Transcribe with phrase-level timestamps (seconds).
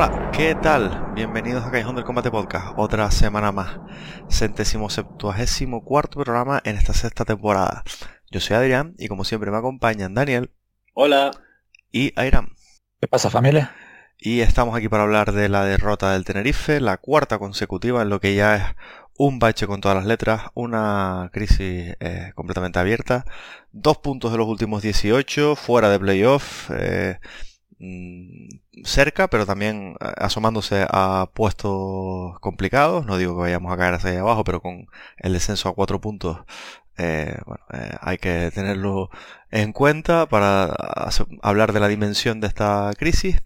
[0.00, 1.10] Hola, ¿qué tal?
[1.16, 3.80] Bienvenidos a Callejón del Combate Podcast, otra semana más,
[4.30, 7.82] centésimo septuagésimo cuarto programa en esta sexta temporada.
[8.30, 10.52] Yo soy Adrián y como siempre me acompañan Daniel.
[10.94, 11.32] Hola.
[11.90, 12.54] Y Airam.
[13.00, 13.74] ¿Qué pasa familia?
[14.16, 18.20] Y estamos aquí para hablar de la derrota del Tenerife, la cuarta consecutiva en lo
[18.20, 18.62] que ya es
[19.16, 23.24] un bache con todas las letras, una crisis eh, completamente abierta,
[23.72, 26.70] dos puntos de los últimos 18, fuera de playoff.
[26.70, 27.18] Eh,
[28.84, 33.06] cerca, pero también eh, asomándose a puestos complicados.
[33.06, 36.00] No digo que vayamos a caer hacia ahí abajo, pero con el descenso a cuatro
[36.00, 36.38] puntos,
[36.96, 39.10] eh, bueno, eh, hay que tenerlo
[39.50, 40.74] en cuenta para
[41.42, 43.36] hablar de la dimensión de esta crisis.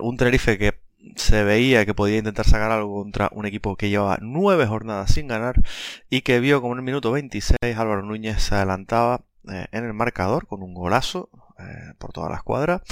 [0.00, 0.80] un Tenerife que
[1.16, 5.28] se veía que podía intentar sacar algo contra un equipo que llevaba nueve jornadas sin
[5.28, 5.62] ganar
[6.10, 10.46] y que vio como en el minuto 26 Álvaro Núñez se adelantaba en el marcador
[10.48, 12.82] con un golazo eh, por toda la escuadra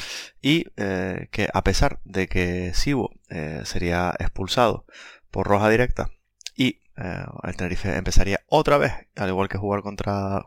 [0.40, 4.86] y eh, que a pesar de que Sibo eh, sería expulsado
[5.30, 6.08] por roja directa
[6.56, 6.80] y
[7.42, 10.44] el Tenerife empezaría otra vez, al igual que jugar contra,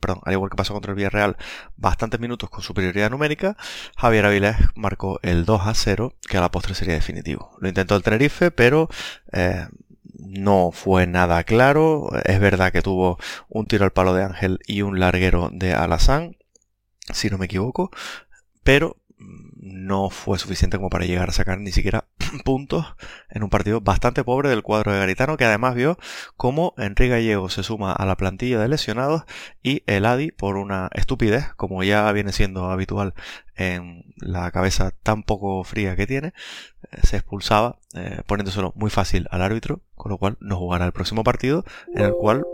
[0.00, 1.38] perdón, al igual que pasó contra el Villarreal,
[1.76, 3.56] bastantes minutos con superioridad numérica,
[3.96, 7.56] Javier Avilés marcó el 2 a 0, que a la postre sería definitivo.
[7.58, 8.90] Lo intentó el Tenerife, pero
[10.18, 12.10] no fue nada claro.
[12.24, 13.18] Es verdad que tuvo
[13.48, 16.36] un tiro al palo de Ángel y un larguero de Alazán
[17.14, 17.90] si no me equivoco,
[18.62, 18.96] pero
[19.56, 22.06] no fue suficiente como para llegar a sacar ni siquiera
[22.44, 22.94] puntos
[23.28, 25.98] en un partido bastante pobre del cuadro de Garitano, que además vio
[26.36, 29.24] cómo Enrique Gallego se suma a la plantilla de lesionados
[29.62, 33.14] y el Adi, por una estupidez, como ya viene siendo habitual
[33.56, 36.32] en la cabeza tan poco fría que tiene,
[36.92, 40.92] eh, se expulsaba, eh, poniéndoselo muy fácil al árbitro, con lo cual no jugará el
[40.92, 41.64] próximo partido,
[41.94, 42.44] en el cual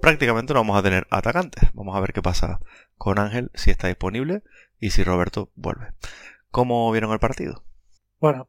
[0.00, 1.70] prácticamente no vamos a tener atacantes.
[1.74, 2.60] Vamos a ver qué pasa
[2.98, 4.42] con Ángel, si está disponible
[4.78, 5.92] y si Roberto vuelve.
[6.50, 7.64] ¿Cómo vieron el partido?
[8.20, 8.48] Bueno,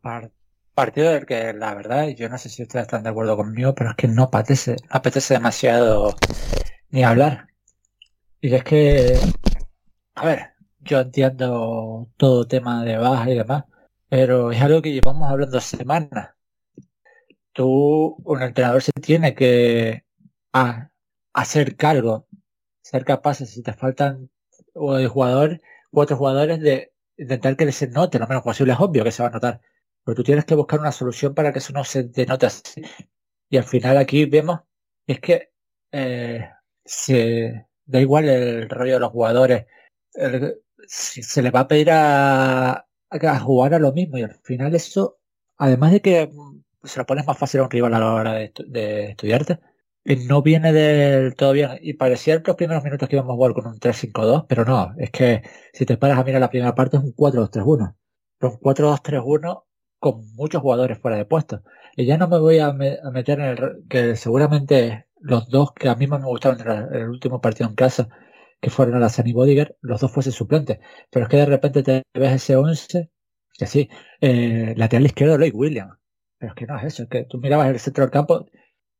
[0.73, 3.91] partido del que la verdad, yo no sé si ustedes están de acuerdo conmigo, pero
[3.91, 6.15] es que no apetece, apetece demasiado
[6.89, 7.47] ni hablar.
[8.41, 9.19] Y es que,
[10.15, 13.65] a ver, yo entiendo todo tema de baja y demás,
[14.07, 16.31] pero es algo que llevamos hablando semanas.
[17.51, 20.05] Tú, un entrenador se tiene que
[21.33, 22.27] hacer cargo,
[22.81, 24.29] ser capaces, si te faltan
[24.73, 25.61] de jugador,
[25.91, 28.73] cuatro jugadores, de intentar que se note lo menos posible.
[28.73, 29.61] Es obvio que se va a notar,
[30.03, 32.81] pero tú tienes que buscar una solución para que eso no se denote así.
[33.49, 34.61] Y al final aquí vemos,
[35.07, 35.51] es que
[35.91, 36.49] eh,
[36.85, 39.65] se, da igual el rollo de los jugadores,
[40.87, 42.85] si se le va a pedir a,
[43.41, 45.19] jugar a lo mismo y al final eso,
[45.57, 46.31] además de que
[46.83, 49.59] se lo pones más fácil a un rival a la hora de, de estudiarte,
[50.17, 51.71] no viene del todo bien.
[51.81, 54.93] Y parecía que los primeros minutos que íbamos a jugar con un 3-5-2, pero no,
[54.97, 57.95] es que si te paras a mirar la primera parte es un 4-2-3-1.
[58.41, 59.63] un 4-2-3-1
[59.99, 61.63] con muchos jugadores fuera de puesto.
[61.95, 65.95] Y ya no me voy a, meter en el que seguramente los dos que a
[65.95, 68.09] mí más me gustaron en el último partido en casa,
[68.61, 70.79] que fueron a y Bodiger, los dos fuesen suplentes.
[71.11, 73.11] Pero es que de repente te ves ese 11,
[73.57, 73.89] que sí,
[74.21, 75.97] eh, lateral izquierdo Lloyd Williams.
[76.37, 78.45] Pero es que no es eso, es que tú mirabas el centro del campo,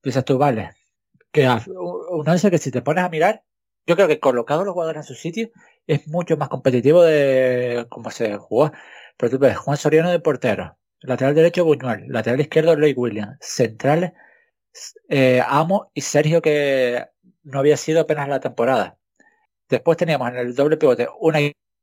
[0.04, 0.72] dices tú, vale,
[1.31, 3.44] que un 11 que si te pones a mirar,
[3.88, 5.50] yo creo que colocado los jugadores en su sitio
[5.88, 8.72] es mucho más competitivo de cómo se jugó.
[9.18, 14.14] Pero tú ves, Juan Soriano de portero, lateral derecho Buñuel, lateral izquierdo Lloyd Williams, centrales
[15.10, 17.06] eh, Amo y Sergio que
[17.44, 18.98] no había sido apenas la temporada.
[19.70, 21.40] Después teníamos en el doble pivote una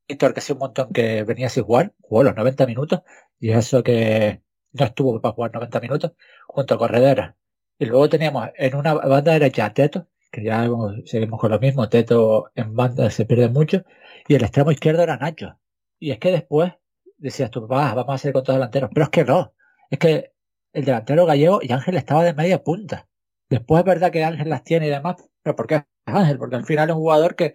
[0.09, 3.01] Héctor que hacía un montón que venía sin jugar, jugó los 90 minutos
[3.41, 4.43] y eso que
[4.73, 6.13] no estuvo para jugar 90 minutos
[6.47, 7.37] junto a Corredera.
[7.79, 10.69] Y luego teníamos en una banda derecha a Teto, que ya
[11.05, 13.85] seguimos con lo mismo, Teto en banda se pierde mucho,
[14.29, 15.59] y el extremo izquierdo era Nacho.
[15.99, 16.73] Y es que después
[17.19, 19.55] decías tú, vamos a hacer con todos delanteros, pero es que no,
[19.91, 20.33] es que
[20.73, 23.09] el delantero gallego y Ángel estaba de media punta.
[23.49, 26.39] Después es verdad que Ángel las tiene y demás, pero ¿por qué Ángel?
[26.39, 27.55] Porque al final es un jugador que,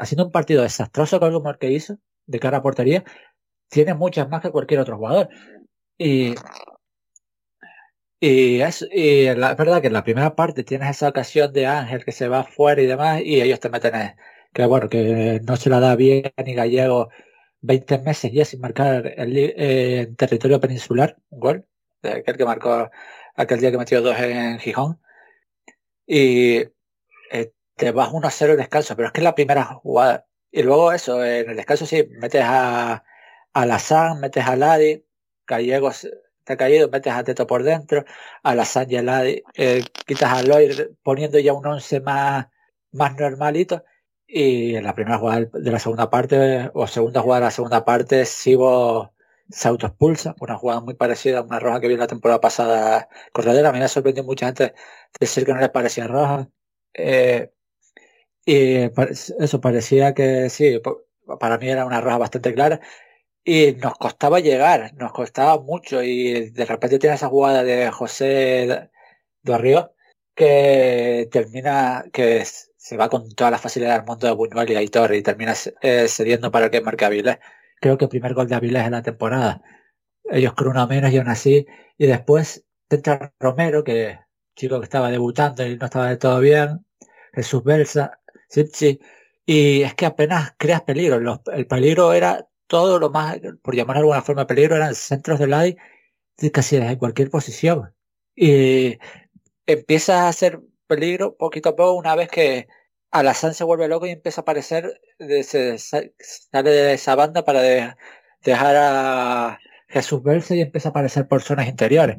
[0.00, 3.04] haciendo un partido desastroso como el que hizo, de cara a portería,
[3.68, 5.28] tiene muchas más que cualquier otro jugador.
[5.98, 6.34] Y,
[8.20, 12.04] y es, y la, verdad que en la primera parte tienes esa ocasión de Ángel
[12.04, 14.16] que se va fuera y demás, y ellos te meten en,
[14.52, 17.10] que bueno, que no se la da bien ni Gallego
[17.60, 21.66] 20 meses ya sin marcar el, eh, territorio peninsular un gol,
[22.02, 22.90] aquel que marcó
[23.36, 25.00] aquel día que metió dos en Gijón.
[26.06, 26.58] Y
[27.30, 30.26] eh, te vas 1 a 0 el descanso, pero es que es la primera jugada.
[30.50, 33.04] Y luego eso, en el descanso sí, metes a,
[33.52, 35.04] a metes a Ladi,
[35.46, 36.08] Gallegos
[36.56, 38.04] caído, metes a Teto por dentro,
[38.42, 42.46] a Lazán y a Ladi, eh, quitas a Lloyd poniendo ya un 11 más,
[42.92, 43.84] más normalito.
[44.26, 47.84] Y en la primera jugada de la segunda parte, o segunda jugada de la segunda
[47.84, 49.14] parte, Sibo
[49.50, 53.70] se autoexpulsa, una jugada muy parecida a una roja que vi la temporada pasada Corredera.
[53.70, 54.74] A mí me sorprendió mucha gente
[55.18, 56.48] decir que no les parecía roja.
[56.94, 57.50] Eh,
[58.44, 58.90] y
[59.38, 60.80] eso parecía que sí,
[61.40, 62.80] para mí era una roja bastante clara.
[63.50, 66.02] Y nos costaba llegar, nos costaba mucho.
[66.02, 68.90] Y de repente tiene esa jugada de José
[69.42, 69.94] Río
[70.34, 75.14] que termina, que se va con toda la facilidad del mundo de Buñuel y Aitor
[75.14, 77.38] y termina eh, cediendo para que marque Avilés.
[77.80, 79.62] Creo que el primer gol de Avilés en la temporada.
[80.24, 81.66] Ellos con una menos y aún así.
[81.96, 84.18] Y después entra Romero, que
[84.56, 86.84] chico que estaba debutando y no estaba de todo bien.
[87.32, 89.00] Jesús Belsa, sí,
[89.46, 91.40] Y es que apenas creas peligro.
[91.54, 95.54] el peligro era todo lo más, por llamar de alguna forma peligro, eran centros del
[95.54, 95.76] ADI
[96.52, 97.94] casi desde cualquier posición.
[98.36, 98.98] Y
[99.66, 102.68] empieza a ser peligro poquito a poco una vez que
[103.10, 107.62] Alazán se vuelve loco y empieza a aparecer, se, sale de esa banda para
[108.42, 112.18] dejar a Jesús verse y empieza a aparecer por zonas interiores.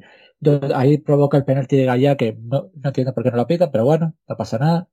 [0.74, 3.84] Ahí provoca el penalti de Gaya, que no, entiendo por qué no lo pitan, pero
[3.84, 4.90] bueno, no pasa nada.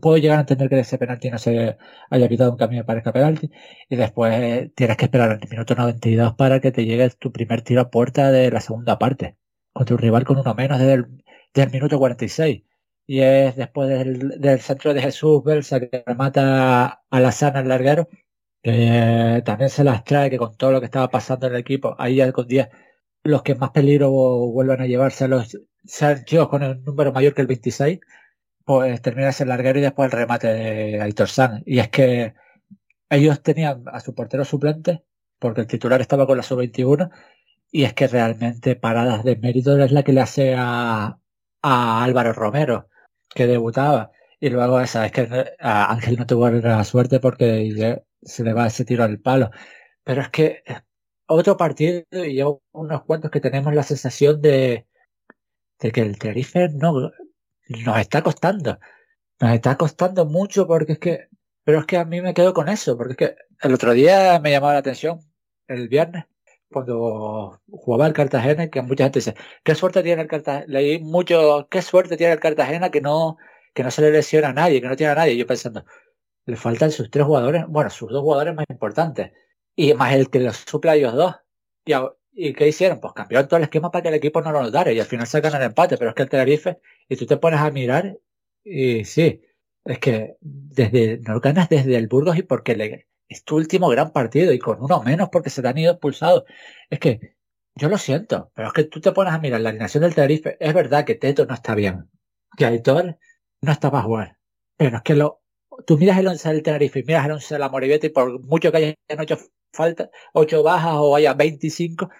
[0.00, 1.76] Puedo llegar a entender que ese penalti no se
[2.10, 3.50] haya pitado aunque a mí me parezca penalti.
[3.88, 7.80] Y después tienes que esperar el minuto 92 para que te llegue tu primer tiro
[7.80, 9.36] a puerta de la segunda parte.
[9.72, 12.62] Contra un rival con uno menos desde el, minuto 46
[13.06, 18.08] y es después del, centro de Jesús Belsa que mata a la sana el larguero,
[18.62, 21.94] que también se las trae, que con todo lo que estaba pasando en el equipo,
[21.98, 22.68] ahí ya con 10,
[23.26, 25.56] los que más peligro vuelvan a llevarse a los
[26.24, 28.00] chicos con el número mayor que el 26,
[28.64, 31.62] pues termina ese larguero y después el remate de Aitor San.
[31.66, 32.34] Y es que
[33.10, 35.04] ellos tenían a su portero suplente,
[35.38, 37.10] porque el titular estaba con la sub-21,
[37.70, 41.18] y es que realmente paradas de mérito es la que le hace a,
[41.62, 42.88] a Álvaro Romero
[43.34, 44.12] que debutaba.
[44.40, 45.28] Y luego esa, es que
[45.60, 49.50] a Ángel no tuvo la suerte porque se le va ese tiro al palo.
[50.04, 50.62] Pero es que
[51.26, 54.86] otro partido y yo unos cuantos que tenemos la sensación de,
[55.80, 57.10] de que el Tenerife no
[57.68, 58.78] nos está costando.
[59.40, 61.28] Nos está costando mucho porque es que,
[61.64, 64.40] pero es que a mí me quedo con eso, porque es que el otro día
[64.40, 65.20] me llamaba la atención,
[65.68, 66.24] el viernes,
[66.70, 71.68] cuando jugaba el Cartagena, que mucha gente dice, qué suerte tiene el Cartagena, leí mucho,
[71.70, 73.36] qué suerte tiene el Cartagena que no,
[73.74, 75.36] que no se le lesiona a nadie, que no tiene a nadie.
[75.36, 75.84] Yo pensando,
[76.46, 79.32] le faltan sus tres jugadores, bueno, sus dos jugadores más importantes,
[79.76, 81.36] y más el que los supla a ellos dos.
[81.84, 81.92] Y,
[82.38, 83.00] ¿Y qué hicieron?
[83.00, 85.26] Pues cambiaron todo el esquema para que el equipo no lo notara y al final
[85.26, 86.78] sacan el empate, pero es que el Tenerife,
[87.08, 88.18] y tú te pones a mirar,
[88.64, 89.40] y sí,
[89.84, 94.12] es que desde, no ganas desde el Burgos y porque le, es tu último gran
[94.12, 96.44] partido y con uno menos porque se te han ido expulsados.
[96.90, 97.36] Es que
[97.74, 100.56] yo lo siento, pero es que tú te pones a mirar la alineación del Tenerife.
[100.60, 102.10] Es verdad que Teto no está bien,
[102.56, 103.18] que Aitor
[103.62, 104.38] no está para jugar,
[104.76, 105.42] pero es que lo,
[105.86, 108.40] tú miras el 11 del Tenerife y miras el 11 de la Moribeta y por
[108.40, 109.38] mucho que hayan hecho
[109.72, 112.10] falta, 8 bajas o haya 25,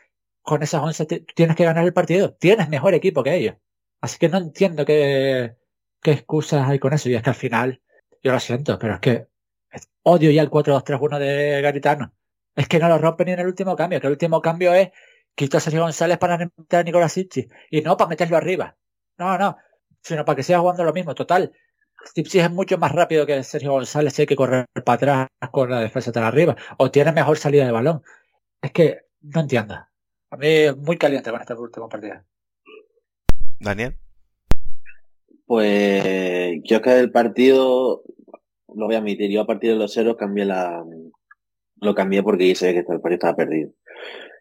[0.43, 2.35] con esas 11 tienes que ganar el partido.
[2.35, 3.57] Tienes mejor equipo que ellos.
[4.01, 5.57] Así que no entiendo qué,
[6.03, 7.09] qué excusas hay con eso.
[7.09, 7.83] Y es que al final,
[8.23, 9.27] yo lo siento, pero es que
[10.03, 12.15] Odio ya el 4-2-3-1 de Garitano.
[12.55, 14.91] Es que no lo rompe ni en el último cambio, que el último cambio es
[15.35, 18.77] quitar a Sergio González para meter a Nicolás Sipsi y no para meterlo arriba.
[19.19, 19.57] No, no,
[20.03, 21.15] sino para que siga jugando lo mismo.
[21.15, 21.53] Total,
[22.15, 25.71] Sipsi es mucho más rápido que Sergio González si hay que correr para atrás con
[25.71, 28.03] la defensa de arriba o tiene mejor salida de balón.
[28.63, 29.75] Es que no entiendo.
[29.75, 32.23] A mí es muy caliente con este último partido.
[33.61, 33.97] Daniel.
[35.47, 38.03] Pues yo que el partido,
[38.75, 40.85] lo voy a admitir, yo a partir de los ceros cambié la,
[41.77, 43.71] lo cambié porque sé que el partido estaba perdido.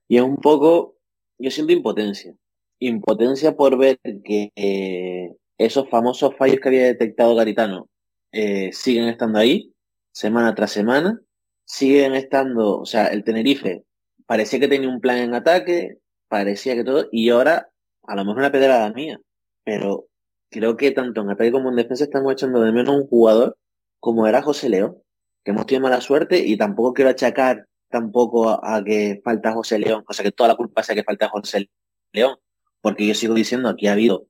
[0.08, 0.98] Y es un poco,
[1.38, 2.36] yo siento impotencia.
[2.80, 7.90] Impotencia por ver que eh, esos famosos fallos que había detectado Garitano
[8.32, 9.74] eh, siguen estando ahí,
[10.12, 11.22] semana tras semana.
[11.64, 13.86] Siguen estando, o sea, el Tenerife
[14.26, 15.98] parecía que tenía un plan en ataque,
[16.28, 17.70] parecía que todo, y ahora
[18.04, 19.20] a lo mejor una pedrada mía,
[19.64, 20.08] pero
[20.50, 23.58] creo que tanto en ataque como en defensa estamos echando de menos un jugador
[24.00, 24.98] como era José León,
[25.44, 30.04] que hemos tenido mala suerte y tampoco quiero achacar tampoco a, que falta José León,
[30.08, 31.70] o sea que toda la culpa sea que falta José
[32.12, 32.38] León,
[32.82, 34.28] porque yo sigo diciendo aquí ha habido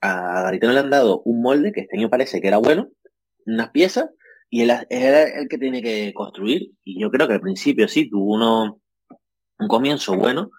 [0.00, 2.88] a Garitano le han dado un molde que este año parece que era bueno,
[3.46, 4.10] unas piezas,
[4.50, 6.72] y él era el que tiene que construir.
[6.84, 8.80] Y yo creo que al principio sí tuvo uno,
[9.58, 10.50] un comienzo bueno,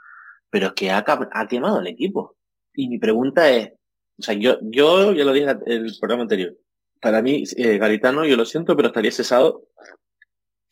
[0.50, 1.04] pero es que ha,
[1.50, 2.38] quemado el equipo.
[2.74, 3.74] Y mi pregunta es,
[4.18, 6.56] o sea, yo, yo ya lo dije en el programa anterior.
[7.02, 9.64] Para mí, eh, Garitano, yo lo siento, pero estaría cesado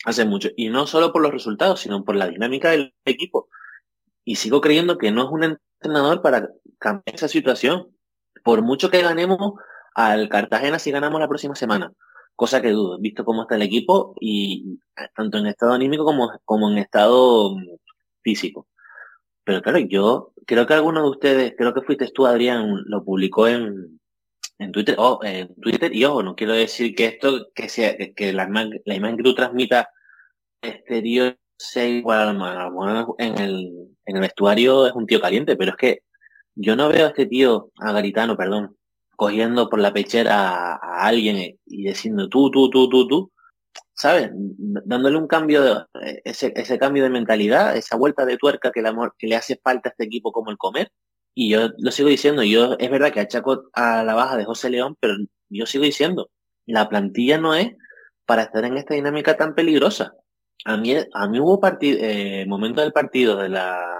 [0.05, 0.49] hace mucho.
[0.55, 3.49] Y no solo por los resultados, sino por la dinámica del equipo.
[4.23, 5.43] Y sigo creyendo que no es un
[5.81, 7.87] entrenador para cambiar esa situación.
[8.43, 9.53] Por mucho que ganemos
[9.95, 11.91] al Cartagena si ganamos la próxima semana.
[12.35, 14.79] Cosa que dudo, visto cómo está el equipo y
[15.15, 17.77] tanto en estado anímico como, como en estado mm,
[18.21, 18.67] físico.
[19.43, 23.47] Pero claro, yo creo que alguno de ustedes, creo que fuiste tú, Adrián, lo publicó
[23.47, 23.99] en,
[24.59, 28.33] en Twitter, oh, en Twitter, y ojo, no quiero decir que esto, que sea, que
[28.33, 28.47] la,
[28.85, 29.87] la imagen que tú transmitas
[30.61, 32.39] exterior sea igual
[33.17, 36.03] en el, en el vestuario es un tío caliente, pero es que
[36.61, 38.75] yo no veo a este tío, a Garitano, perdón,
[39.15, 43.31] cogiendo por la pechera a, alguien y diciendo tú, tú, tú, tú, tú,
[43.93, 44.29] ¿sabes?
[44.33, 45.71] Dándole un cambio, de,
[46.03, 49.91] eh, ese, ese cambio de mentalidad, esa vuelta de tuerca que, le hace falta a
[49.91, 50.91] este equipo como el comer.
[51.33, 54.69] Y yo lo sigo diciendo, yo es verdad que achaco a la baja de José
[54.69, 55.13] León, pero
[55.49, 56.29] yo sigo diciendo,
[56.65, 57.71] la plantilla no es
[58.25, 60.13] para estar en esta dinámica tan peligrosa.
[60.65, 63.95] A mí, a mí hubo eh, momentos del partido de la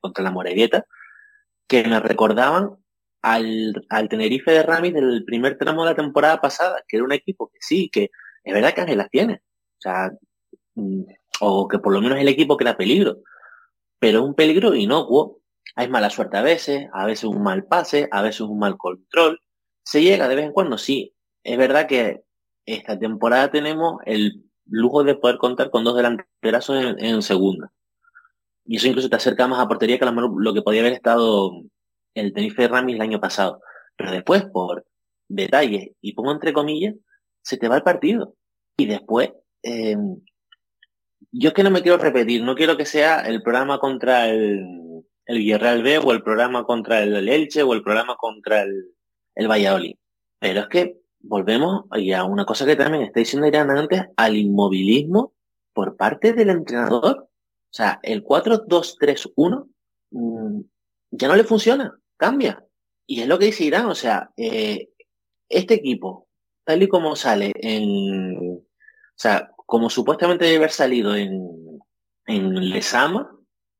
[0.00, 0.86] contra la Moregueta
[1.66, 2.76] que me recordaban
[3.22, 7.12] al, al Tenerife de Ramis del primer tramo de la temporada pasada, que era un
[7.12, 8.10] equipo que sí, que
[8.44, 9.42] es verdad que las tiene.
[10.74, 11.02] Mm,
[11.40, 13.18] o que por lo menos el equipo que era peligro.
[13.98, 15.40] Pero un peligro inocuo.
[15.74, 19.40] Hay mala suerte a veces, a veces un mal pase, a veces un mal control.
[19.84, 21.14] Se llega de vez en cuando, sí.
[21.42, 22.22] Es verdad que
[22.66, 27.72] esta temporada tenemos el lujo de poder contar con dos delanterazos en segunda.
[28.66, 31.52] Y eso incluso te acerca más a portería que lo que podía haber estado
[32.14, 33.60] el Tenerife Ramis el año pasado.
[33.96, 34.84] Pero después, por
[35.28, 36.94] detalles, y pongo entre comillas,
[37.42, 38.34] se te va el partido.
[38.76, 39.30] Y después,
[39.62, 40.20] em,
[41.32, 44.64] yo es que no me quiero repetir, no quiero que sea el programa contra el,
[45.26, 48.92] el Villarreal B o el programa contra el Elche o el programa contra el,
[49.34, 49.96] el Valladolid.
[50.38, 55.32] Pero es que volvemos a una cosa que también está diciendo Irán antes, al inmovilismo
[55.72, 57.28] por parte del entrenador.
[57.76, 59.68] O sea, el 4-2-3-1
[60.10, 60.60] mm,
[61.10, 62.64] ya no le funciona cambia.
[63.06, 64.88] Y es lo que dice Irán, o sea, eh,
[65.50, 66.26] este equipo,
[66.64, 68.64] tal y como sale en, o
[69.14, 71.78] sea, como supuestamente debe haber salido en,
[72.26, 73.30] en Lesama,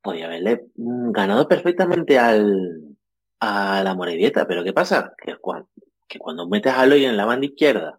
[0.02, 2.98] podría haberle ganado perfectamente al,
[3.40, 5.14] a la Moredieta, pero ¿qué pasa?
[5.16, 5.70] Que cuando,
[6.06, 7.98] que cuando metes a Loy en la banda izquierda,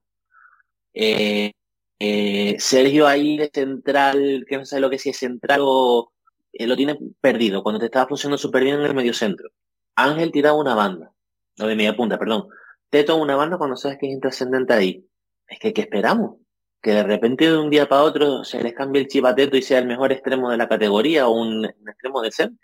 [0.94, 1.54] eh,
[2.00, 6.12] eh, Sergio ahí de central, que no sé lo que si es central o
[6.54, 9.50] lo tiene perdido, cuando te estaba funcionando súper bien en el medio centro.
[9.96, 11.12] Ángel tiraba una banda,
[11.58, 12.48] no de media punta, perdón.
[12.90, 15.08] Teto una banda cuando sabes que es intrascendente ahí.
[15.48, 16.38] Es que, ¿qué esperamos?
[16.82, 19.80] Que de repente de un día para otro se les cambie el chivateto y sea
[19.80, 22.60] el mejor extremo de la categoría o un, extremo decente.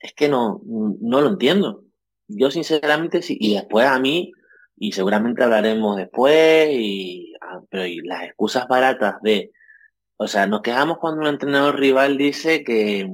[0.00, 1.84] Es que no, no lo entiendo.
[2.28, 4.32] Yo sinceramente sí, y después a mí,
[4.76, 7.31] y seguramente hablaremos después, y,
[7.70, 9.52] pero y las excusas baratas de,
[10.16, 13.08] o sea, nos quejamos cuando un entrenador rival dice que,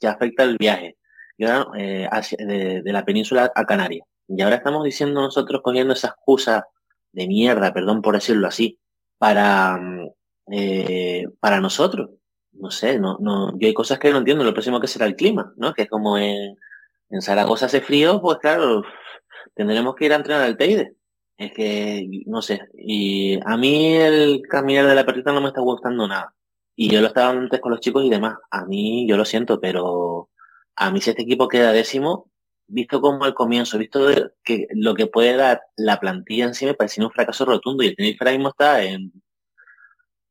[0.00, 0.96] que afecta el viaje
[1.38, 4.06] eh, de, la península a Canarias.
[4.28, 6.66] Y ahora estamos diciendo nosotros cogiendo esa excusa
[7.12, 8.78] de mierda, perdón por decirlo así,
[9.18, 10.10] para, mm,
[10.52, 12.10] eh, para nosotros.
[12.52, 14.44] No sé, no, no, yo hay cosas que no entiendo.
[14.44, 15.74] Lo próximo que será el clima, ¿no?
[15.74, 16.56] Que como en,
[17.10, 18.82] en Zaragoza hace frío, pues claro,
[19.54, 20.94] tendremos que ir a entrenar al Teide.
[21.42, 25.60] Es que, no sé, y a mí el caminar de la perrita no me está
[25.60, 26.34] gustando nada.
[26.76, 28.36] Y yo lo estaba antes con los chicos y demás.
[28.50, 30.30] A mí, yo lo siento, pero
[30.76, 32.30] a mí si este equipo queda décimo,
[32.68, 34.08] visto como el comienzo, visto
[34.44, 37.82] que lo que puede dar la plantilla en sí, me parece un fracaso rotundo.
[37.82, 39.12] Y el Tenerife ahora mismo está en,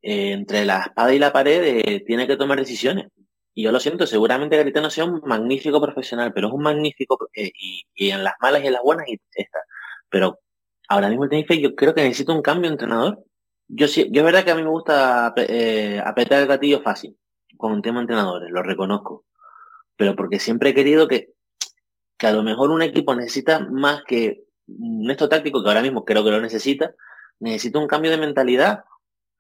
[0.02, 3.08] entre la espada y la pared, tiene que tomar decisiones.
[3.54, 7.52] Y yo lo siento, seguramente Garitano sea un magnífico profesional, pero es un magnífico, eh,
[7.96, 9.60] y, en las malas y en las buenas y está.
[10.10, 10.40] Pero
[10.92, 13.24] ahora mismo el Tenerife yo creo que necesita un cambio de entrenador.
[13.68, 17.18] Yo sí, yo es verdad que a mí me gusta eh, apretar el gatillo fácil
[17.58, 19.26] con un tema de entrenadores, lo reconozco.
[19.96, 21.30] Pero porque siempre he querido que,
[22.18, 26.06] que a lo mejor un equipo necesita más que un esto táctico, que ahora mismo
[26.06, 26.94] creo que lo necesita,
[27.40, 28.84] necesita un cambio de mentalidad.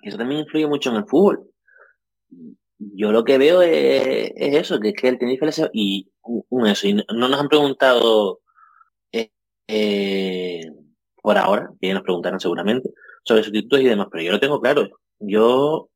[0.02, 1.52] Eso también influye mucho en el fútbol
[2.82, 6.94] yo lo que veo es, eso, que es que el Tenerife y un eso, y
[6.94, 8.42] no, nos han preguntado
[9.12, 9.32] eh,
[9.68, 10.62] eh,
[11.22, 12.90] por ahora, que nos preguntaron seguramente,
[13.24, 14.88] sobre sustitutos y demás, pero yo lo tengo claro.
[15.20, 15.90] Yo,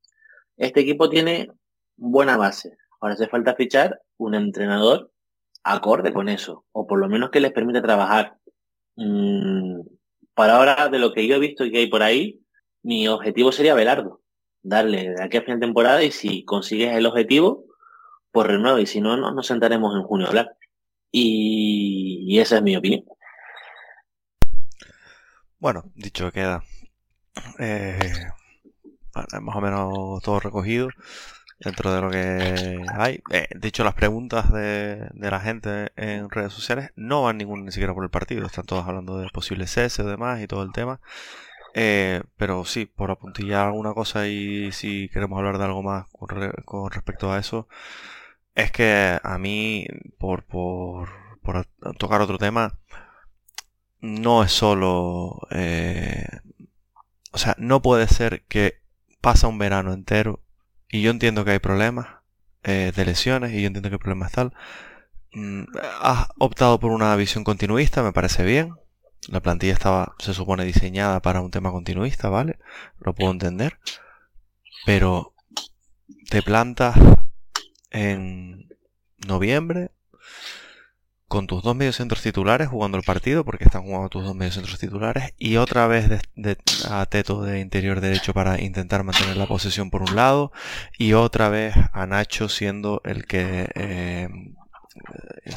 [0.57, 1.51] este equipo tiene
[1.97, 2.77] buena base.
[2.99, 5.11] Ahora hace falta fichar un entrenador
[5.63, 8.37] acorde con eso, o por lo menos que les permita trabajar.
[8.95, 9.81] Mm,
[10.33, 12.41] para ahora, de lo que yo he visto y que hay por ahí,
[12.83, 14.21] mi objetivo sería Belardo
[14.65, 17.65] darle de aquí a fin de temporada y si consigues el objetivo,
[18.31, 20.57] pues renueva y si no, no nos sentaremos en junio a hablar.
[21.11, 23.05] Y, esa es mi opinión.
[25.65, 26.63] Bueno, dicho queda.
[27.57, 27.97] Eh,
[29.41, 30.89] más o menos todo recogido
[31.59, 33.23] dentro de lo que hay.
[33.31, 37.71] Eh, dicho, las preguntas de, de, la gente en redes sociales no van ninguna ni
[37.71, 38.45] siquiera por el partido.
[38.45, 40.99] Están todos hablando de posibles cese y demás y todo el tema.
[41.73, 46.91] Eh, pero sí, por apuntillar alguna cosa y si queremos hablar de algo más con,
[46.91, 47.67] respecto a eso,
[48.53, 49.87] es que a mí,
[50.19, 51.09] por, por
[51.97, 52.77] tocar otro tema,
[54.05, 55.47] no es solo...
[55.51, 56.25] Eh,
[57.31, 58.81] o sea, no puede ser que
[59.19, 60.41] pasa un verano entero
[60.89, 62.07] y yo entiendo que hay problemas
[62.63, 64.53] eh, de lesiones y yo entiendo que el problema es tal.
[65.33, 65.63] Mm,
[66.01, 68.75] has optado por una visión continuista, me parece bien,
[69.27, 72.59] la plantilla estaba, se supone, diseñada para un tema continuista, ¿vale?
[72.99, 73.79] Lo puedo entender.
[74.85, 75.33] Pero
[76.29, 76.95] te plantas
[77.89, 78.69] en
[79.27, 79.91] noviembre
[81.35, 85.33] con tus dos mediocentros titulares jugando el partido, porque están jugando tus dos mediocentros titulares,
[85.37, 86.21] y otra vez
[86.89, 90.53] a Teto de interior derecho para intentar mantener la posesión por un lado,
[90.97, 94.29] y otra vez a Nacho siendo el que eh,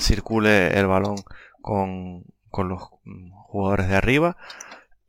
[0.01, 1.15] circule el balón
[1.61, 2.83] con, con los
[3.47, 4.37] jugadores de arriba.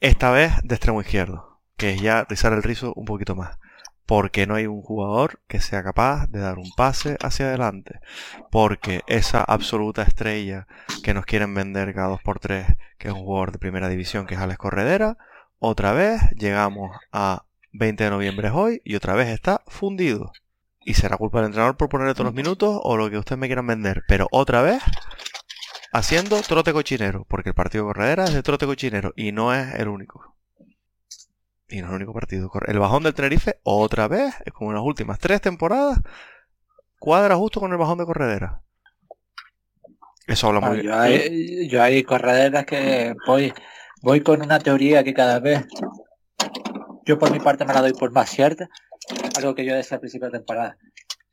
[0.02, 3.58] Esta vez de extremo izquierdo, que es ya rizar el rizo un poquito más.
[4.10, 8.00] Porque no hay un jugador que sea capaz de dar un pase hacia adelante.
[8.50, 10.66] Porque esa absoluta estrella
[11.04, 14.42] que nos quieren vender cada 2x3, que es un jugador de primera división, que es
[14.42, 15.20] Alex Corredera,
[15.60, 20.32] otra vez llegamos a 20 de noviembre hoy y otra vez está fundido.
[20.84, 23.46] Y será culpa del entrenador por ponerle todos los minutos o lo que ustedes me
[23.46, 24.06] quieran vender.
[24.08, 24.82] Pero otra vez
[25.94, 29.88] haciendo trote cochinero, porque el partido Corredera es de trote cochinero y no es el
[29.88, 30.29] único.
[31.70, 32.52] Y no es el único partido.
[32.68, 36.00] El bajón del Tenerife, otra vez, es como en las últimas tres temporadas,
[37.00, 38.62] cuadra justo con el bajón de Corredera.
[40.28, 40.88] Eso habla muy bien.
[40.88, 43.54] Yo hay, yo hay correderas que voy,
[44.02, 45.66] voy con una teoría que cada vez,
[47.06, 48.70] yo por mi parte me la doy por más cierta,
[49.38, 50.78] algo que yo decía al principio de temporada.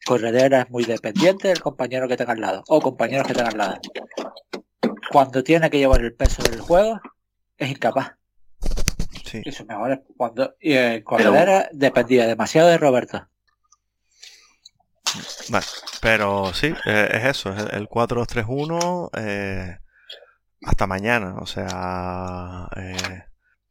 [0.05, 3.59] Corredera es muy dependiente del compañero que tenga al lado, o compañeros que tenga al
[3.59, 3.81] lado
[5.11, 7.01] cuando tiene que llevar el peso del juego,
[7.57, 8.17] es incapaz.
[9.43, 9.49] Sí.
[9.49, 11.05] Eso mejor cuando y eh,
[11.73, 13.29] dependía demasiado de Roberto.
[15.49, 15.67] Vale,
[16.01, 19.79] pero sí, eh, es eso, es el 4-2-3-1 eh,
[20.63, 22.69] hasta mañana, o sea,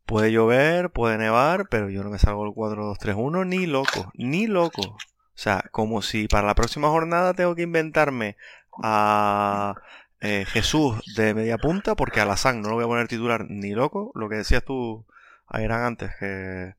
[0.05, 4.81] puede llover, puede nevar, pero yo no me salgo el 4-2-3-1 ni loco, ni loco.
[4.81, 8.37] O sea, como si para la próxima jornada tengo que inventarme
[8.81, 9.75] a
[10.21, 14.11] eh, Jesús de media punta, porque Alazán no lo voy a poner titular ni loco.
[14.15, 15.05] Lo que decías tú,
[15.53, 16.73] eran antes, que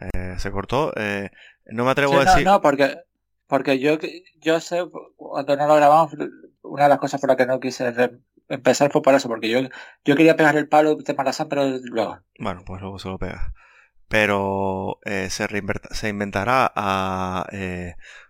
[0.00, 0.92] eh, se cortó.
[0.96, 1.30] Eh,
[1.66, 2.44] no me atrevo a decir.
[2.44, 2.98] No, porque,
[3.46, 3.98] porque yo,
[4.40, 4.84] yo sé,
[5.16, 6.12] cuando no lo grabamos,
[6.62, 7.92] una de las cosas por las que no quise
[8.48, 9.60] empezar fue por eso, porque yo,
[10.04, 12.18] yo quería pegar el palo de Alazán, pero luego.
[12.38, 13.52] Bueno, pues luego se lo pegas.
[14.08, 15.48] Pero se,
[15.90, 17.46] se inventará a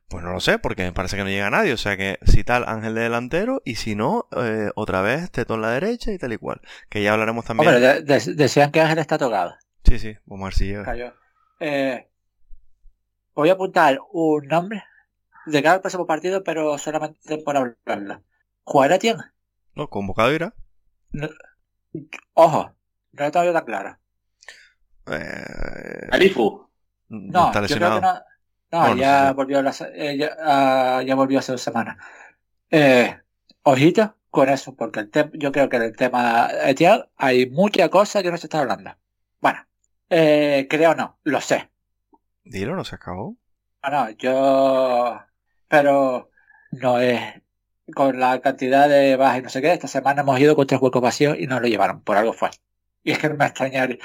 [0.08, 1.72] pues no lo sé, porque me parece que no llega nadie.
[1.72, 5.54] O sea que si tal, Ángel de delantero, y si no, eh, otra vez Teto
[5.54, 6.60] en la derecha y tal y cual.
[6.88, 7.74] Que ya hablaremos también.
[7.74, 9.56] Hombre, decían que Ángel está tocado.
[9.86, 11.14] Sí, sí, vamos a ver si llega.
[11.60, 12.06] Eh,
[13.34, 14.82] voy a apuntar un nombre
[15.46, 18.22] de cada próximo partido, pero solamente por hablarla.
[18.64, 18.98] ¿Jugará
[19.76, 20.54] No, convocado irá.
[22.34, 22.74] ojo,
[23.12, 24.00] no está tan clara.
[25.06, 26.68] Eh, Alifu.
[27.08, 28.00] no, No, está yo creo lesionado.
[28.00, 28.20] que no.
[28.72, 31.96] No, ya volvió la, se- eh, ya, ah, ya volvió hace dos semanas.
[32.70, 33.16] Eh,
[33.62, 38.22] ojito con eso, porque el yo creo que en el tema Etienne hay mucha cosa
[38.22, 38.90] que no se está hablando.
[39.40, 39.60] Bueno,
[40.10, 41.70] eh, creo no, lo sé.
[42.44, 43.36] Dilo, no se acabó.
[43.82, 45.20] No, no, yo...
[45.68, 46.30] Pero
[46.72, 47.20] no es...
[47.94, 50.80] Con la cantidad de bajas y no sé qué, esta semana hemos ido con tres
[50.80, 52.50] huecos vacíos y no lo llevaron, por algo fue.
[53.04, 53.98] Y es que no me extrañaría.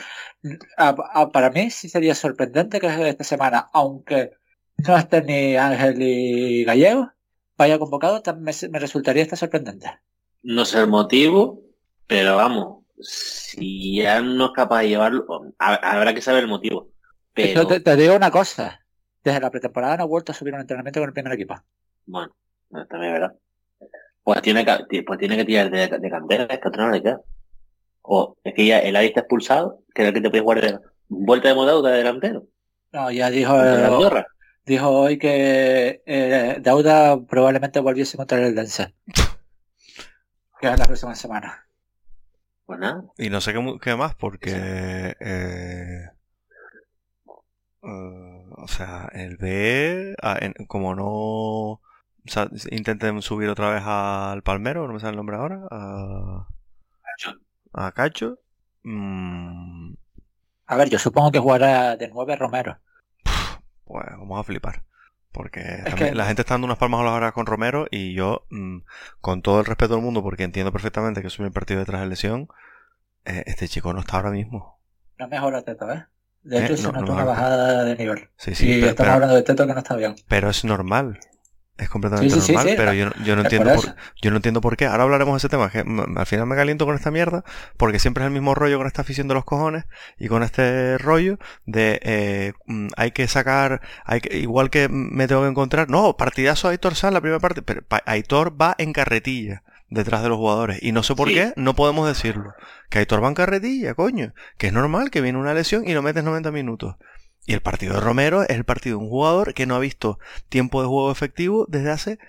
[0.77, 4.33] A- a- para mí sí sería sorprendente que esta semana, aunque
[4.77, 7.11] no esté ni Ángel y Gallego,
[7.57, 9.89] vaya convocado, también me, me resultaría esta sorprendente.
[10.43, 11.61] No sé el motivo,
[12.07, 15.25] pero vamos, si ya no es capaz de llevarlo,
[15.59, 16.89] ha- habrá que saber el motivo.
[17.33, 18.79] Pero, te, te digo una cosa,
[19.23, 21.55] desde la pretemporada no ha vuelto a subir un entrenamiento con el primer equipo.
[22.05, 22.33] bueno,
[22.89, 23.35] también es verdad.
[24.23, 27.01] Pues tiene que, pues tiene que tirar de, de cantera, es que otro no le
[27.01, 27.21] queda.
[28.03, 31.47] O es que ya el Adi está expulsado, el que te puede jugar de vuelta
[31.49, 32.45] de modauda de delantero.
[32.91, 33.53] No, ya dijo,
[34.65, 38.93] dijo hoy que eh, Dauda probablemente volviese contra el Dense.
[40.59, 41.65] Que es la próxima semana.
[42.71, 44.51] Pues nada, Y no sé qué, más, porque...
[44.55, 46.05] eh, eh,
[47.83, 51.05] o sea, el B, ah, en- como no...
[51.05, 51.81] o
[52.27, 56.47] sea, intenten subir otra vez al Palmero, no me sale el nombre ahora, a,
[57.03, 57.37] Cacho.
[57.73, 58.39] a Cacho.
[58.83, 59.93] mm,
[60.67, 62.77] A ver, yo supongo que jugará de 9 Romero.
[63.83, 64.83] pues vamos a flipar.
[65.31, 67.87] Porque Es también que- la gente está dando unas palmas a las horas con Romero
[67.89, 68.79] y yo, mm,
[69.21, 72.07] con todo el respeto del mundo, porque entiendo perfectamente que es un partido detrás de
[72.07, 72.49] lesión,
[73.25, 74.79] eh, este chico no está ahora mismo.
[75.17, 76.05] No mejora Teto, ¿eh?
[76.43, 78.29] De Eh, hecho, se no, notó no una bajada de nivel.
[78.35, 80.15] Sí, sí, y pero, estamos pero- hablando de Teto que no está bien.
[80.27, 81.19] pero es normal.
[81.77, 84.29] Es completamente Sí, sí, sí, normal, sí, pero yo, no- yo no entiendo por yo
[84.29, 84.85] no entiendo por qué.
[84.85, 87.43] Ahora hablaremos de ese tema, que al final me caliento con esta mierda,
[87.77, 89.85] porque siempre es el mismo rollo con esta afición de los cojones
[90.19, 95.27] y con este rollo de eh, mm, hay que sacar, hay que, igual que me
[95.27, 98.93] tengo que encontrar, no, partidazo a Aitor San la primera parte, pero Aitor va en
[98.93, 101.33] carretilla detrás de los jugadores y no sé por Sí.
[101.33, 102.53] qué no podemos decirlo.
[102.89, 106.01] Que Aitor va en carretilla, coño, que es normal que viene una lesión y lo
[106.03, 106.95] metes 90 minutos.
[107.45, 110.19] Y el partido de Romero es el partido de un jugador que no ha visto
[110.49, 112.19] tiempo de juego efectivo desde hace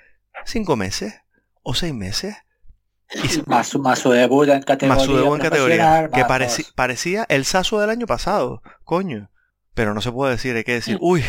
[0.46, 1.20] cinco meses
[1.62, 2.36] o seis meses.
[3.22, 4.94] Y se- Más, su- más su debut en categoría.
[4.94, 6.08] más su debut en categoría.
[6.12, 6.24] Que
[6.74, 9.30] parecía el Saso del año pasado, coño.
[9.74, 11.00] Pero no se puede decir, hay que decir, Mm.
[11.02, 11.24] uy,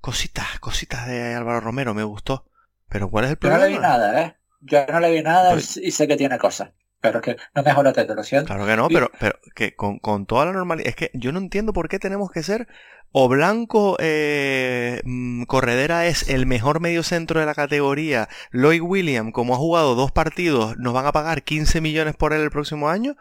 [0.00, 2.46] cositas, cositas de Álvaro Romero, me gustó.
[2.88, 3.88] Pero ¿cuál es el Yo no le vi problema?
[3.98, 4.36] nada, ¿eh?
[4.60, 6.70] Yo no le vi nada Pero- y sé que tiene cosas.
[7.00, 8.46] Pero es que no mejora lo siento.
[8.48, 10.88] Claro que no, Y- pero, pero que con, con toda la normalidad.
[10.88, 12.68] Es que yo no entiendo por qué tenemos que ser.
[13.12, 18.28] O Blanco eh, mm, Corredera es el mejor medio centro de la categoría.
[18.52, 22.42] Lloyd William, como ha jugado dos partidos, nos van a pagar 15 millones por él
[22.42, 23.16] el próximo año.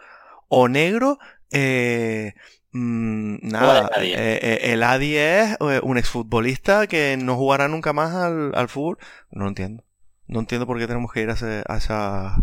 [0.47, 1.17] O Negro,
[1.51, 2.33] eh,
[2.71, 3.89] mm, nada.
[3.95, 4.11] el Adi.
[4.13, 8.67] eh, eh, el Adi es eh, un exfutbolista que no jugará nunca más al, al
[8.69, 8.97] fútbol.
[9.31, 9.83] No entiendo.
[10.27, 12.35] No entiendo por qué tenemos que ir a, ese- a esa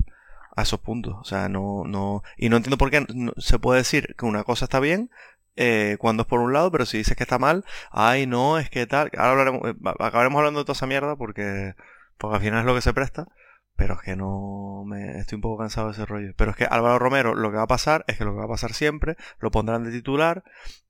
[0.56, 1.14] a esos puntos.
[1.20, 4.64] O sea, no, no, y no entiendo por qué se puede decir que una cosa
[4.64, 5.10] está bien
[5.54, 8.70] eh, cuando es por un lado, pero si dices que está mal, ay, no, es
[8.70, 9.10] que tal.
[9.16, 11.74] Ahora hablaremos, eh, acabaremos hablando de toda esa mierda porque,
[12.18, 13.28] porque al final es lo que se presta.
[13.76, 16.32] Pero es que no me estoy un poco cansado de ese rollo.
[16.36, 18.46] Pero es que Álvaro Romero lo que va a pasar es que lo que va
[18.46, 20.44] a pasar siempre lo pondrán de titular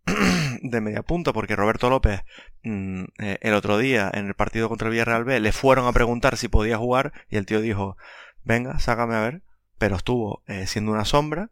[0.63, 2.23] de media punta porque Roberto López
[2.63, 5.93] mm, eh, el otro día en el partido contra el Villarreal B le fueron a
[5.93, 7.97] preguntar si podía jugar y el tío dijo
[8.45, 9.43] venga, sácame a ver
[9.79, 11.51] pero estuvo eh, siendo una sombra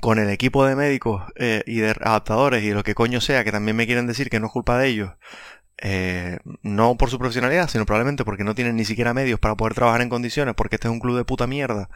[0.00, 3.52] con el equipo de médicos eh, y de adaptadores y lo que coño sea, que
[3.52, 5.12] también me quieren decir que no es culpa de ellos,
[5.78, 9.74] eh, no por su profesionalidad, sino probablemente porque no tienen ni siquiera medios para poder
[9.74, 11.90] trabajar en condiciones, porque este es un club de puta mierda.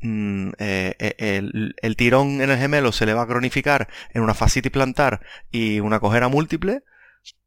[0.00, 4.72] Mm, el, el tirón en el gemelo se le va a cronificar en una fascitis
[4.72, 6.82] plantar y una cojera múltiple.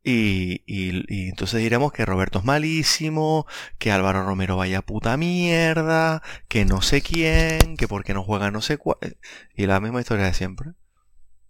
[0.04, 3.46] Y, y- y entonces diremos que Roberto es malísimo,
[3.78, 8.62] que Álvaro Romero vaya puta mierda, que no sé quién, que porque no juega no
[8.62, 9.18] sé cuál.
[9.56, 10.72] Y la misma historia de siempre.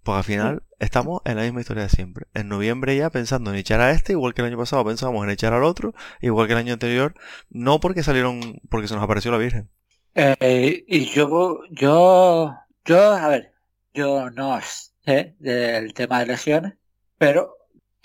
[0.03, 2.27] Porque al final estamos en la misma historia de siempre.
[2.33, 5.31] En noviembre ya pensando en echar a este, igual que el año pasado pensábamos en
[5.31, 7.15] echar al otro, igual que el año anterior,
[7.49, 9.69] no porque salieron, porque se nos apareció la Virgen.
[10.15, 12.53] Eh, y yo, yo,
[12.85, 13.53] yo, a ver,
[13.93, 16.73] yo no sé del tema de lesiones,
[17.17, 17.55] pero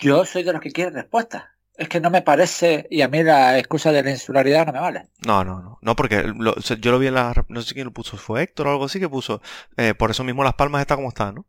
[0.03, 1.45] yo soy de los que quieren respuestas.
[1.75, 4.81] Es que no me parece, y a mí la excusa de la insularidad no me
[4.81, 5.09] vale.
[5.27, 5.79] No, no, no.
[5.81, 7.33] No, porque lo- yo lo vi en la...
[7.49, 9.41] No sé quién lo puso, fue Héctor o algo así que puso.
[9.79, 11.47] eh, por eso mismo Las Palmas está como está, ¿no?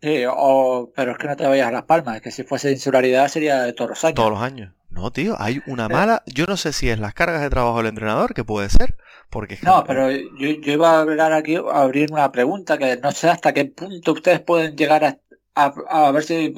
[0.00, 2.68] Sí, o, pero es que no te vayas a las palmas, es que si fuese
[2.68, 4.14] de insularidad sería de todos los años.
[4.16, 4.72] Todos los años.
[4.90, 6.22] No, tío, hay una mala...
[6.26, 8.96] Yo no sé si es las cargas de trabajo del entrenador, que puede ser,
[9.30, 9.58] porque...
[9.62, 13.28] No, pero yo, yo iba a hablar aquí, a abrir una pregunta que no sé
[13.28, 15.18] hasta qué punto ustedes pueden llegar a,
[15.56, 16.54] a, a ver si eh,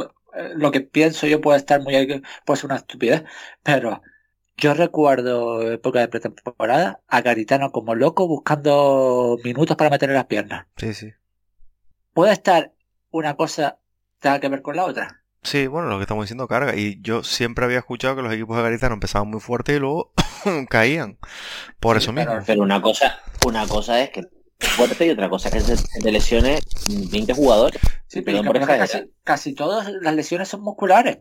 [0.55, 3.25] lo que pienso yo puede estar muy puede ser una estupidez,
[3.63, 4.03] pero
[4.57, 10.27] yo recuerdo época de pretemporada a Garitano como loco buscando minutos para meter en las
[10.27, 10.67] piernas.
[10.77, 11.13] Sí, sí.
[12.13, 12.73] ¿Puede estar
[13.11, 13.79] una cosa
[14.19, 15.23] tenga que ver con la otra?
[15.43, 16.75] Sí, bueno, lo que estamos diciendo carga.
[16.75, 20.13] Y yo siempre había escuchado que los equipos de Garitano empezaban muy fuerte y luego
[20.69, 21.19] caían.
[21.79, 22.33] Por eso mismo.
[22.47, 24.23] Pero una cosa, una cosa es que
[24.59, 26.61] fuerte y otra cosa que es de lesiones
[27.11, 27.81] 20 jugadores.
[28.07, 31.19] Sí, pero casi, casi, todas las lesiones son musculares.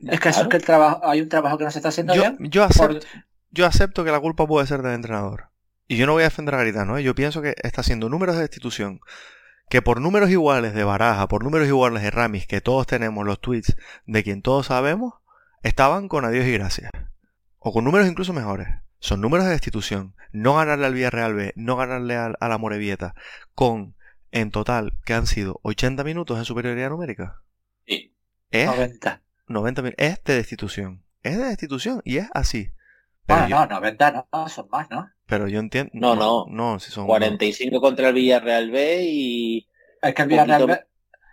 [0.00, 2.14] Es que eso es que el trabajo, hay un trabajo que no se está haciendo
[2.14, 2.36] yo, bien.
[2.50, 3.06] Yo acepto,
[3.50, 5.50] yo acepto que la culpa puede ser del entrenador.
[5.88, 7.02] Y yo no voy a defender a Garitano, ¿eh?
[7.02, 9.00] yo pienso que está haciendo números de destitución
[9.68, 13.40] que por números iguales de Baraja, por números iguales de Ramis, que todos tenemos los
[13.40, 15.14] tweets de quien todos sabemos,
[15.62, 16.90] estaban con adiós y gracias.
[17.58, 18.68] O con números incluso mejores.
[19.00, 20.14] Son números de destitución.
[20.32, 23.14] No ganarle al Villarreal B, no ganarle a, la Morevieta,
[23.54, 23.94] con,
[24.30, 27.40] en total, que han sido 80 minutos en superioridad numérica.
[27.86, 28.14] Sí.
[28.50, 29.22] Es 90.
[29.46, 30.04] 90 minutos.
[30.04, 31.04] Es de destitución.
[31.22, 32.72] Es de destitución y es así.
[33.26, 35.10] Pero no, 90 no, son más, ¿no?
[35.26, 35.90] Pero yo entiendo.
[35.94, 36.46] No, no.
[36.48, 37.06] No, si son.
[37.06, 39.68] 45 contra el Villarreal B y.
[40.00, 40.84] Es que el Villarreal B.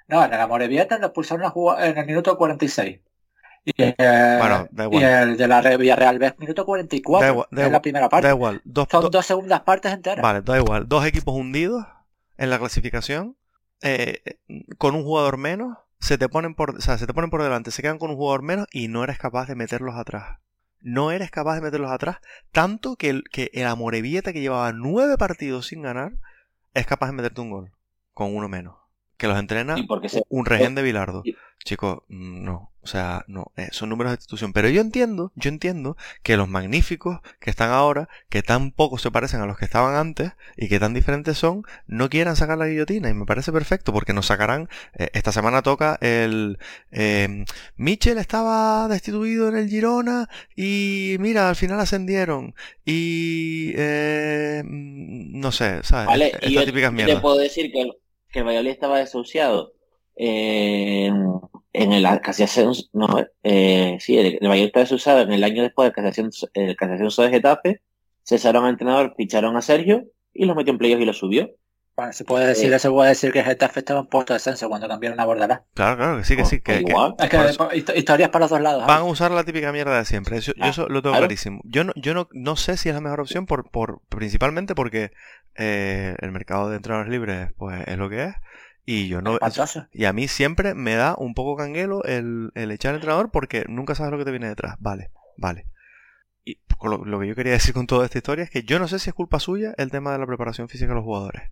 [0.08, 2.99] No, en el Amorebieta lo expulsaron en el minuto 46.
[3.65, 5.01] Y, eh, bueno, da igual.
[5.01, 7.25] y el de la Villarreal B, minuto 44.
[7.25, 8.28] Da igual, da es la primera parte.
[8.28, 8.62] Da igual.
[8.63, 10.21] Dos, Son dos segundas partes enteras.
[10.21, 10.88] Vale, da igual.
[10.88, 11.84] Dos equipos hundidos
[12.38, 13.38] en la clasificación.
[13.82, 14.21] Eh,
[14.78, 15.78] con un jugador menos.
[15.99, 16.78] Se te ponen por.
[16.78, 17.71] O sea, se te ponen por delante.
[17.71, 20.38] Se quedan con un jugador menos y no eres capaz de meterlos atrás
[20.86, 22.19] no eres capaz de meterlos atrás,
[22.51, 26.13] tanto que el, que el Amorebieta que llevaba nueve partidos sin ganar
[26.75, 27.71] es capaz de meterte un gol
[28.13, 28.75] con uno menos.
[29.17, 29.75] Que los entrena
[30.30, 31.23] un regen de Bilardo.
[31.63, 32.71] Chicos, no.
[32.86, 34.54] O sea, no, eh, son números de institución.
[34.54, 39.10] Pero yo entiendo, yo entiendo que los magníficos que están ahora, que tan poco se
[39.10, 42.67] parecen a los que estaban antes y que tan diferentes son, no quieran sacar la
[42.67, 43.10] guillotina.
[43.10, 44.69] Y me parece perfecto porque nos sacarán.
[44.93, 46.60] Eh, esta semana toca el.
[46.91, 52.54] Eh, Michel estaba destituido en el Girona y mira, al final ascendieron.
[52.86, 53.71] Y.
[53.75, 56.06] Eh, mm, no sé, ¿sabes?
[56.06, 57.15] Vale, Estas y típicas mierdas.
[57.15, 57.89] Te puedo decir que,
[58.36, 59.71] que Valladolid estaba desahuciado
[60.17, 63.08] en el casación, no,
[63.43, 67.32] eh, sí, el, el Valladolid usado en el año después de casación, el casación de
[67.32, 67.82] Getafe,
[68.26, 71.50] cesaron al entrenador, ficharon a Sergio y los metió en playoffs y lo subió.
[71.95, 74.67] Bueno, se puede decir, eh, se puede decir que Getafe estaba en puesto de ascenso
[74.67, 75.62] cuando cambiaron a Bordalás.
[75.73, 76.60] Claro, claro, que sí, que sí.
[76.60, 77.15] Que, igual.
[77.19, 78.86] es que historias para los dos lados.
[78.86, 80.41] Van a usar la típica mierda de siempre.
[80.41, 81.62] Yo, ah, eso lo tengo clarísimo.
[81.63, 85.12] Yo no, yo no, no sé si es la mejor opción por, por principalmente porque
[85.55, 88.36] eh, el mercado de entrenadores libres pues es lo que es.
[88.86, 89.39] Y yo no.
[89.93, 93.65] Y a mí siempre me da un poco canguelo el, el echar al entrenador porque
[93.67, 94.75] nunca sabes lo que te viene detrás.
[94.79, 95.65] Vale, vale.
[96.43, 98.99] Y lo, que yo quería decir con toda esta historia es que yo no sé
[98.99, 101.49] si es culpa suya el tema de la preparación física de los jugadores.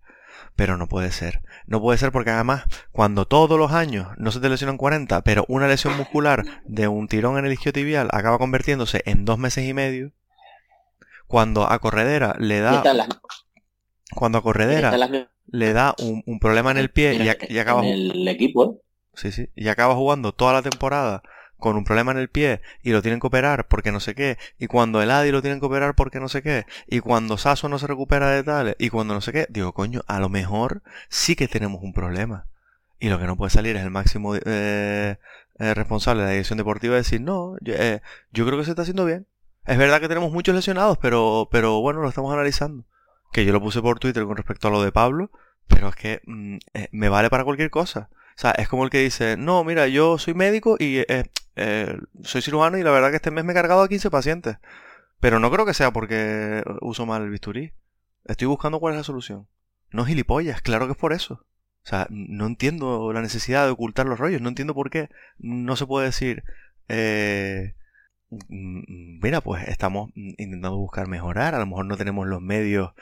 [0.56, 1.42] Pero no puede ser.
[1.66, 5.44] No puede ser porque además, cuando todos los años no se te lesionan 40, pero
[5.48, 9.74] una lesión muscular de un tirón en el isquiotibial acaba convirtiéndose en dos meses y
[9.74, 10.12] medio,
[11.26, 12.82] cuando a Corredera le da.
[14.14, 14.96] Cuando a Corredera
[15.46, 17.14] le da un, problema en el pie
[17.48, 18.80] y, acaba en el equipo.
[19.14, 21.22] Sí, sí, y acaba jugando toda la temporada
[21.64, 24.36] con un problema en el pie y lo tienen que operar porque no sé qué,
[24.58, 27.70] y cuando el Adi lo tienen que operar porque no sé qué, y cuando Saso
[27.70, 30.82] no se recupera de tal, y cuando no sé qué, digo, coño, a lo mejor
[31.08, 32.46] sí que tenemos un problema.
[33.00, 35.16] Y lo que no puede salir es el máximo eh,
[35.58, 38.82] eh, responsable de la dirección deportiva decir, no, yo, eh, yo, creo que se está
[38.82, 39.26] haciendo bien.
[39.64, 42.84] Es verdad que tenemos muchos lesionados, pero, pero bueno, lo estamos analizando.
[43.32, 45.30] Que yo lo puse por Twitter con respecto a lo de Pablo,
[45.66, 46.58] pero es que mm,
[46.92, 48.10] me vale para cualquier cosa.
[48.36, 51.24] O sea, es como el que dice, no, mira, yo soy médico y eh,
[51.56, 54.56] eh, soy cirujano y la verdad que este mes me he cargado a 15 pacientes.
[55.20, 57.72] Pero no creo que sea porque uso mal el bisturí.
[58.24, 59.48] Estoy buscando cuál es la solución.
[59.90, 61.34] No gilipollas, claro que es por eso.
[61.34, 65.76] O sea, no entiendo la necesidad de ocultar los rollos, no entiendo por qué no
[65.76, 66.42] se puede decir,
[66.88, 72.92] mm, mira, pues estamos intentando buscar mejorar, a lo mejor no tenemos los medios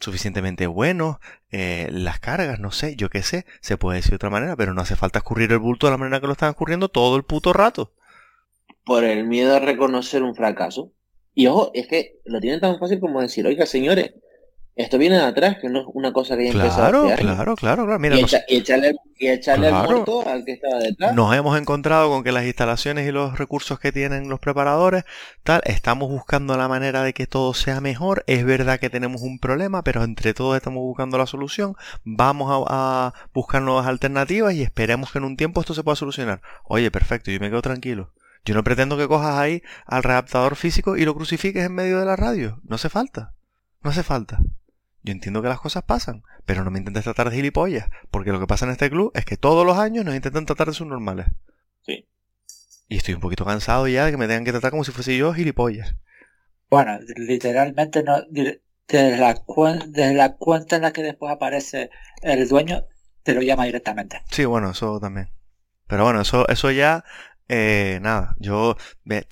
[0.00, 1.16] suficientemente buenos,
[1.50, 4.74] eh, las cargas, no sé, yo qué sé, se puede decir de otra manera, pero
[4.74, 7.24] no hace falta escurrir el bulto de la manera que lo están escurriendo todo el
[7.24, 7.92] puto rato.
[8.84, 10.92] Por el miedo a reconocer un fracaso.
[11.34, 14.14] Y ojo, es que lo tienen tan fácil como decir, oiga señores,
[14.76, 17.56] esto viene de atrás, que no es una cosa que ya claro, empezó este Claro,
[17.56, 17.98] claro, claro.
[17.98, 21.14] Mira, y, echarle, y echarle el muerto al que estaba detrás.
[21.14, 25.04] Nos hemos encontrado con que las instalaciones y los recursos que tienen los preparadores,
[25.42, 28.22] tal, estamos buscando la manera de que todo sea mejor.
[28.26, 31.74] Es verdad que tenemos un problema, pero entre todos estamos buscando la solución.
[32.04, 35.96] Vamos a, a buscar nuevas alternativas y esperemos que en un tiempo esto se pueda
[35.96, 36.42] solucionar.
[36.64, 38.12] Oye, perfecto, yo me quedo tranquilo.
[38.44, 42.04] Yo no pretendo que cojas ahí al readaptador físico y lo crucifiques en medio de
[42.04, 42.60] la radio.
[42.62, 43.32] No hace falta.
[43.82, 44.38] No hace falta.
[45.06, 48.40] Yo entiendo que las cosas pasan, pero no me intentes tratar de gilipollas, porque lo
[48.40, 51.28] que pasa en este club es que todos los años nos intentan tratar de subnormales.
[51.82, 52.08] Sí.
[52.88, 55.16] Y estoy un poquito cansado ya de que me tengan que tratar como si fuese
[55.16, 55.94] yo gilipollas.
[56.68, 59.40] Bueno, literalmente no, desde la,
[59.86, 61.90] desde la cuenta en la que después aparece
[62.22, 62.84] el dueño,
[63.22, 64.22] te lo llama directamente.
[64.32, 65.30] Sí, bueno, eso también.
[65.86, 67.04] Pero bueno, eso, eso ya,
[67.46, 68.76] eh, nada, yo,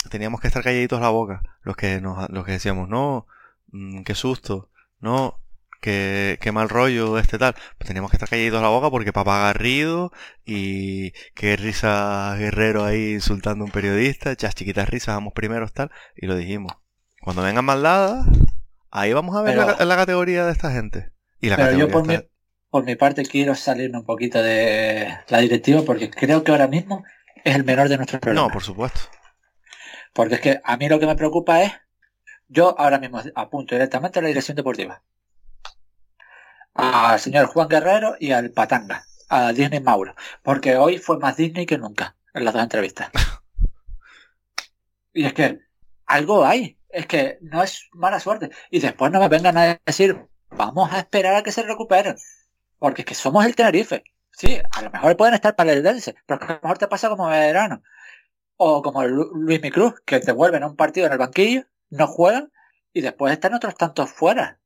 [0.09, 3.27] teníamos que estar calladitos la boca, los que nos, los que decíamos, no,
[3.73, 5.41] mm, qué susto, no,
[5.85, 7.55] qué mal rollo este tal.
[7.79, 10.13] Pues teníamos que estar calladitos la boca porque papá Garrido
[10.45, 15.91] y qué risa Guerrero ahí insultando a un periodista, chas chiquitas risas, vamos primeros tal,
[16.17, 16.73] y lo dijimos.
[17.21, 18.27] Cuando vengan maldadas,
[18.91, 21.13] ahí vamos a ver la, la, categoría de esta gente.
[21.41, 22.19] Y la pero yo por mi,
[22.71, 27.05] por mi parte quiero salirme un poquito de la directiva porque creo que ahora mismo
[27.45, 28.49] es el menor de nuestros problemas.
[28.49, 29.01] No, por supuesto.
[30.13, 31.73] Porque es que a mí lo que me preocupa es,
[32.49, 35.03] yo ahora mismo apunto directamente a la dirección deportiva.
[36.75, 40.15] Al señor Juan Guerrero y al Patanga, a Disney Mauro.
[40.43, 43.11] Porque hoy fue más Disney que nunca en las dos entrevistas.
[45.13, 45.61] y es que
[46.07, 48.51] algo hay es que no es mala suerte.
[48.71, 52.17] Y después no me vengan a decir, vamos a esperar a que se recuperen.
[52.79, 54.05] Porque es que somos el Tenerife.
[54.31, 57.09] Sí, a lo mejor pueden estar para el Dense, pero a lo mejor te pasa
[57.09, 57.83] como verano.
[58.57, 62.53] O como Luis Micruz, que te vuelven a un partido en el banquillo, no juegan
[62.93, 64.61] y después están otros tantos fuera.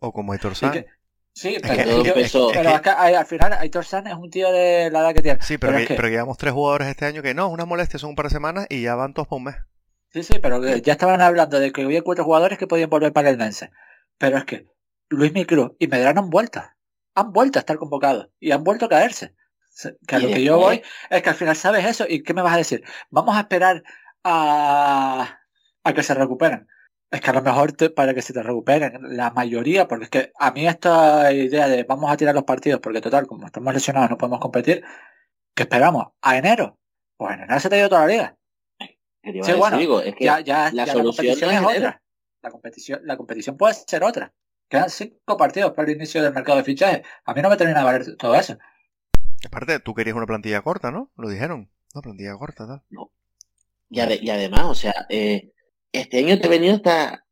[0.00, 0.86] O como Aitor San.
[1.32, 5.42] Sí, pero, al final Aitor San es un tío de la edad que tiene.
[5.42, 8.26] Sí, pero, pero, llevamos tres jugadores este año que no, una molestia, son un par
[8.26, 9.56] de semanas y ya van todos por un mes.
[10.12, 13.30] Sí, sí, pero ya estaban hablando de que había cuatro jugadores que podían volver para
[13.30, 13.70] el Dense.
[14.18, 14.66] Pero es que
[15.08, 16.62] Luis Micro y Medrano han vuelto.
[17.14, 19.34] Han vuelto a estar convocados y han vuelto a caerse.
[20.06, 22.42] Que a lo que yo voy es que al final sabes eso y ¿qué me
[22.42, 22.82] vas a decir?
[23.08, 23.84] Vamos a esperar
[24.24, 25.40] a,
[25.84, 26.66] a que se recuperen.
[27.10, 30.32] Es que a lo mejor para que se te recuperen la mayoría, porque es que
[30.38, 34.10] a mí esta idea de vamos a tirar los partidos porque total, como estamos lesionados
[34.10, 34.84] no podemos competir,
[35.54, 36.78] que esperamos a enero.
[37.16, 38.36] Pues en enero se te dio toda la liga.
[39.22, 42.02] Sí, bueno, es que ya, ya, la, competición es otra.
[42.42, 44.32] La competición, la competición puede ser otra.
[44.68, 47.02] Quedan cinco partidos para el inicio del mercado de fichajes.
[47.24, 48.56] A mí no me termina de valer todo eso.
[49.44, 51.10] Aparte, tú querías una plantilla corta, ¿no?
[51.16, 51.70] Lo dijeron.
[51.92, 52.82] Una plantilla corta, tal.
[52.88, 53.10] No.
[53.90, 55.52] Y, y además, o sea, eh,
[55.92, 57.24] este año te ha venido hasta.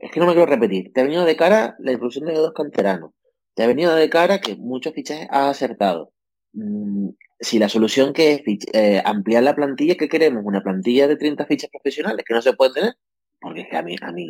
[0.00, 0.92] Es que no me quiero repetir.
[0.92, 3.12] Te ha venido de cara la inclusión de dos canteranos.
[3.54, 6.12] Te ha venido de cara que muchos fichajes has acertado.
[6.52, 8.42] Mm, si la solución que es
[8.72, 10.42] eh, ampliar la plantilla, ¿qué queremos?
[10.44, 12.94] ¿Una plantilla de 30 fichas profesionales que no se puede tener?
[13.40, 14.28] Porque es que a mí, a mí,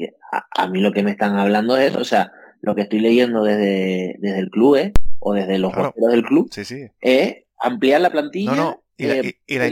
[0.57, 4.17] a, mí lo que me están hablando es, o sea, lo que estoy leyendo desde,
[4.21, 4.93] desde el club ¿eh?
[5.19, 5.93] o desde los claro.
[5.97, 6.87] del club sí, sí.
[7.01, 8.53] es ampliar la plantilla.
[8.53, 8.85] No, no.
[8.97, 9.71] Y, la, eh, y, la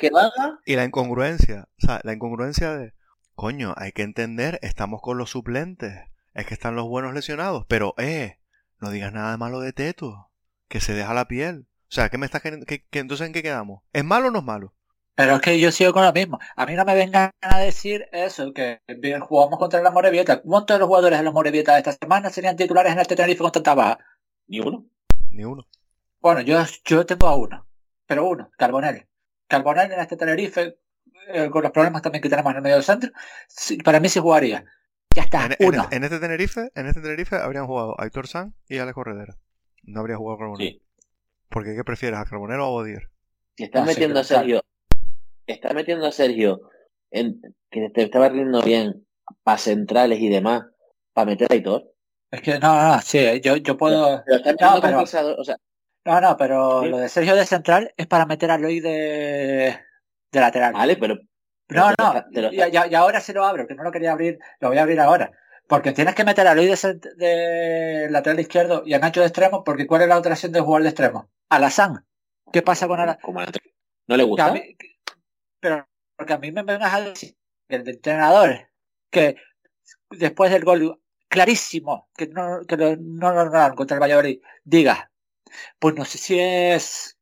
[0.00, 0.10] que
[0.66, 2.92] y la incongruencia, o sea, la incongruencia de,
[3.34, 5.92] coño, hay que entender, estamos con los suplentes,
[6.34, 8.38] es que están los buenos lesionados, pero, eh,
[8.80, 10.30] no digas nada de malo de Teto,
[10.68, 11.66] que se deja la piel.
[11.88, 12.66] O sea, ¿qué me estás queriendo?
[12.66, 13.82] Que, entonces en qué quedamos?
[13.92, 14.74] ¿Es malo o no es malo?
[15.14, 16.40] Pero es que yo sigo con lo mismo.
[16.56, 18.80] A mí no me vengan a decir eso, que
[19.20, 20.42] jugamos contra la Morevieta.
[20.42, 23.42] ¿Cuántos de los jugadores de la Morevieta de esta semana serían titulares en este Tenerife
[23.42, 23.98] con tanta baja?
[24.48, 24.86] Ni uno.
[25.30, 25.68] Ni uno.
[26.20, 27.64] Bueno, yo, yo tengo a uno.
[28.06, 29.06] Pero uno, Carbonell.
[29.46, 30.78] Carbonell en este Tenerife,
[31.28, 33.10] eh, con los problemas también que tenemos en el medio del centro,
[33.84, 34.64] para mí sí jugaría.
[35.14, 35.86] Ya está, en, uno.
[35.90, 39.36] En, este Tenerife, en este Tenerife habrían jugado Aitor San y Alex Corredera.
[39.84, 40.68] No habría jugado Carbonell.
[40.68, 40.82] Sí.
[41.48, 43.10] ¿Por ¿qué prefieres, a Carbonero o a Bodier?
[43.56, 44.64] Si estás metiendo a Sergio,
[45.46, 46.62] estás metiendo a Sergio
[47.12, 49.06] en, que te estaba riendo bien
[49.44, 50.64] para centrales y demás,
[51.12, 51.92] para meter a Aitor.
[52.32, 54.24] Es que no, no, sí, yo, yo puedo.
[54.26, 55.22] Pero, no, pero, o sea,
[56.04, 59.78] no, no, pero lo de Sergio de central es para meter a Loy de,
[60.34, 60.72] de lateral.
[60.72, 61.16] Vale, pero.
[61.68, 64.78] no, no, y, y, ahora se lo abro, que no lo quería abrir, lo voy
[64.78, 65.32] a abrir ahora.
[65.66, 69.64] Porque tienes que meter a Luis de, de, lateral izquierdo y a Nacho de extremo,
[69.64, 71.30] porque ¿cuál es la otra opción de jugar de extremo?
[71.48, 72.04] Alazán.
[72.52, 73.22] ¿Qué pasa con Alazán?
[74.06, 74.52] ¿No le gusta?
[75.64, 77.34] pero porque a mí me vengas a decir
[77.68, 78.68] el entrenador
[79.10, 79.36] que
[80.10, 85.10] después del gol clarísimo que no, que no lo ganaron contra el Valladolid diga
[85.78, 87.18] pues no sé si es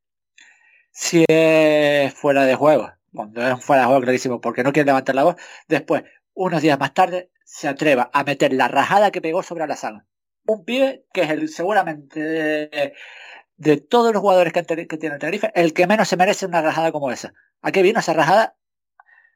[0.90, 5.14] si es fuera de juego cuando es fuera de juego clarísimo porque no quiere levantar
[5.14, 5.36] la voz
[5.68, 6.04] después
[6.34, 10.06] unos días más tarde se atreva a meter la rajada que pegó sobre Alazán.
[10.46, 12.20] Un pibe que es el seguramente
[13.56, 16.62] de, todos los jugadores que, que tiene el Tenerife, el que menos se merece una
[16.62, 17.32] rajada como esa.
[17.60, 18.56] ¿A qué vino esa rajada?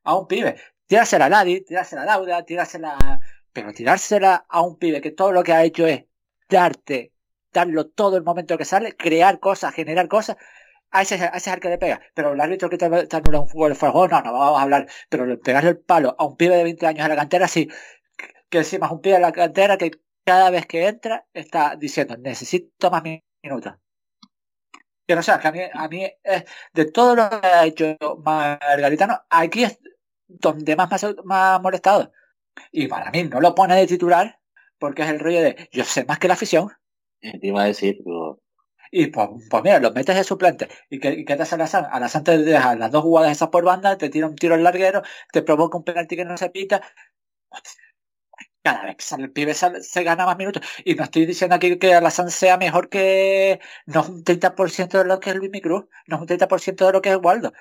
[0.03, 0.57] A un pibe.
[0.87, 3.21] Tirársela a Ladi, tirársela a Lauda, tirársela...
[3.53, 6.05] Pero tirársela a un pibe que todo lo que ha hecho es
[6.49, 7.13] darte,
[7.53, 10.37] darlo todo el momento que sale, crear cosas, generar cosas,
[11.03, 12.01] ese, a ese es el que le pega.
[12.15, 14.89] Pero el árbitro que te, te un fútbol fuera no, no vamos a hablar.
[15.09, 17.69] Pero pegarle el palo a un pibe de 20 años en la cantera, sí,
[18.49, 19.91] que encima es un pibe de la cantera que
[20.25, 23.03] cada vez que entra está diciendo necesito más
[23.43, 23.75] minutos.
[25.07, 26.13] Que no sé, que a mí, a mí
[26.75, 29.79] de todo lo que ha hecho Margaritano, aquí es
[30.27, 30.91] donde más
[31.25, 32.13] me ha, molestado.
[32.73, 34.41] Y para mí no lo pone de titular
[34.79, 36.73] porque es el rollo de yo sé más que la afición.
[37.21, 37.99] Te iba a decir,
[38.91, 40.69] Y pues, pues, mira, lo metes de suplente.
[40.91, 41.87] ¿Y que, te hace Alazán?
[41.91, 45.03] Alazán te deja las dos jugadas esas por banda, te tira un tiro al larguero,
[45.33, 46.83] te provoca un penalti que no se pita
[48.67, 50.63] cada vez que sale el pibe se gana más minutos.
[50.85, 53.61] Y no estoy diciendo aquí que Alazán sea mejor que.
[53.87, 56.93] No es un 30% de lo que es Luis Micruz, no es un 30% de
[56.93, 57.53] lo que es Waldo.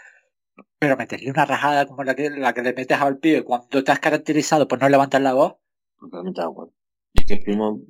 [0.80, 3.92] Pero meterle una rajada como la que, la que le metes al pibe cuando te
[3.92, 5.58] has caracterizado por no levantar la voz.
[6.00, 6.74] Totalmente de acuerdo.
[7.14, 7.82] Es que primo.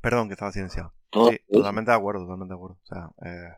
[0.00, 0.94] Perdón, que estaba silenciado.
[1.12, 2.78] Sí, totalmente de acuerdo, totalmente de acuerdo.
[2.82, 3.54] O sea, eh,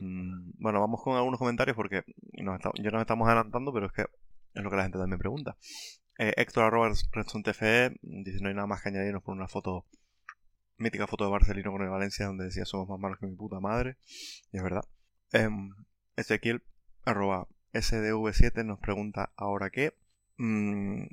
[0.00, 4.02] mm, bueno, vamos con algunos comentarios porque nos ya nos estamos adelantando, pero es que
[4.02, 5.56] es lo que la gente también pregunta.
[6.18, 9.86] Eh, Héctor arroba TFE dice no hay nada más que añadirnos por una foto,
[10.76, 13.60] mítica foto de Barcelino con el Valencia donde decía somos más malos que mi puta
[13.60, 13.96] madre.
[14.52, 14.84] Y es verdad.
[15.32, 15.48] Eh,
[16.16, 16.62] Ezequiel
[17.04, 19.94] arroba SDV7 nos pregunta ahora qué.
[20.36, 21.06] Mm,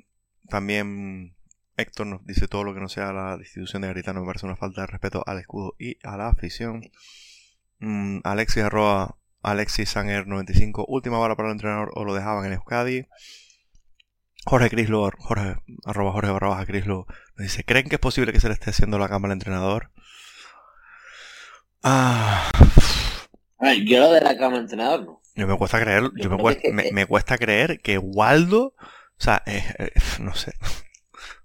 [0.48, 1.34] también
[1.78, 4.56] Héctor nos dice todo lo que no sea la institución de Garitano me parece una
[4.56, 6.82] falta de respeto al escudo y a la afición.
[7.78, 12.54] Mm, Alexis arroba Alexis Sanger 95 última bala para el entrenador o lo dejaban en
[12.54, 13.06] Euskadi.
[14.44, 17.06] Jorge Crislo, Jorge, arroba Jorge barra baja Crislo,
[17.36, 19.92] nos dice, ¿creen que es posible que se le esté haciendo la cama al entrenador?
[21.82, 22.50] Ah.
[23.84, 25.22] yo lo de la cama al entrenador no.
[25.34, 29.62] Yo me cuesta creer, yo, me, cuesta, me, cuesta, creer que Waldo, o sea, eh,
[29.78, 30.54] eh, no sé.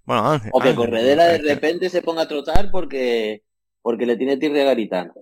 [0.06, 3.44] Bueno, Ángel, o que Corredera de repente se ponga a trotar porque
[3.82, 5.14] porque le tiene tirre a Garitano.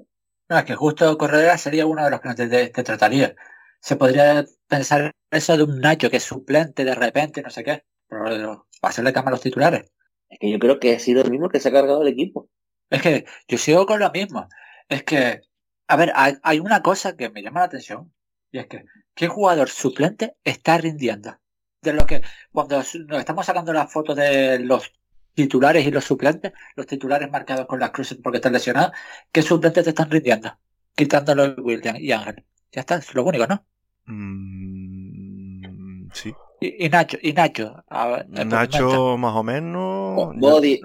[0.50, 3.36] No, es que justo Corredera sería uno de los que no te trataría
[3.82, 7.84] se podría pensar eso de un Nacho que es suplente de repente, no sé qué,
[8.08, 9.92] pero hacerle cama a los titulares.
[10.30, 12.50] Es que yo creo que ha sido el mismo que se ha cargado el equipo.
[12.90, 14.48] Es que yo sigo con lo mismo.
[14.88, 15.42] Es que,
[15.88, 18.14] a ver, hay, una cosa que me llama la atención
[18.52, 21.38] y es que, ¿qué jugador suplente está rindiendo?
[21.82, 22.22] De lo que,
[22.52, 24.94] cuando nos estamos sacando las fotos de los
[25.34, 28.92] titulares y los suplentes, los titulares marcados con las cruces porque están lesionados,
[29.32, 30.56] ¿qué suplentes te están rindiendo?
[30.96, 32.46] Quitándolo William y Ángel.
[32.72, 33.66] Ya está, es lo único, ¿no?
[34.06, 36.34] Mm, sí.
[36.60, 37.84] Y, Nacho, y Nacho.
[38.28, 40.36] Nacho más o menos.
[40.36, 40.82] Body,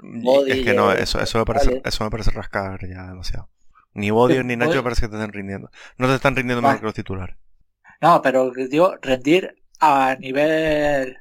[0.47, 3.49] es que no, eso, eso me parece, eso me parece rascar ya demasiado.
[3.93, 5.69] Ni Body ni Nacho me parece que te estén rindiendo.
[5.97, 7.37] No te están rindiendo mejor que los titulares.
[8.01, 11.17] No, pero digo, rendir a nivel.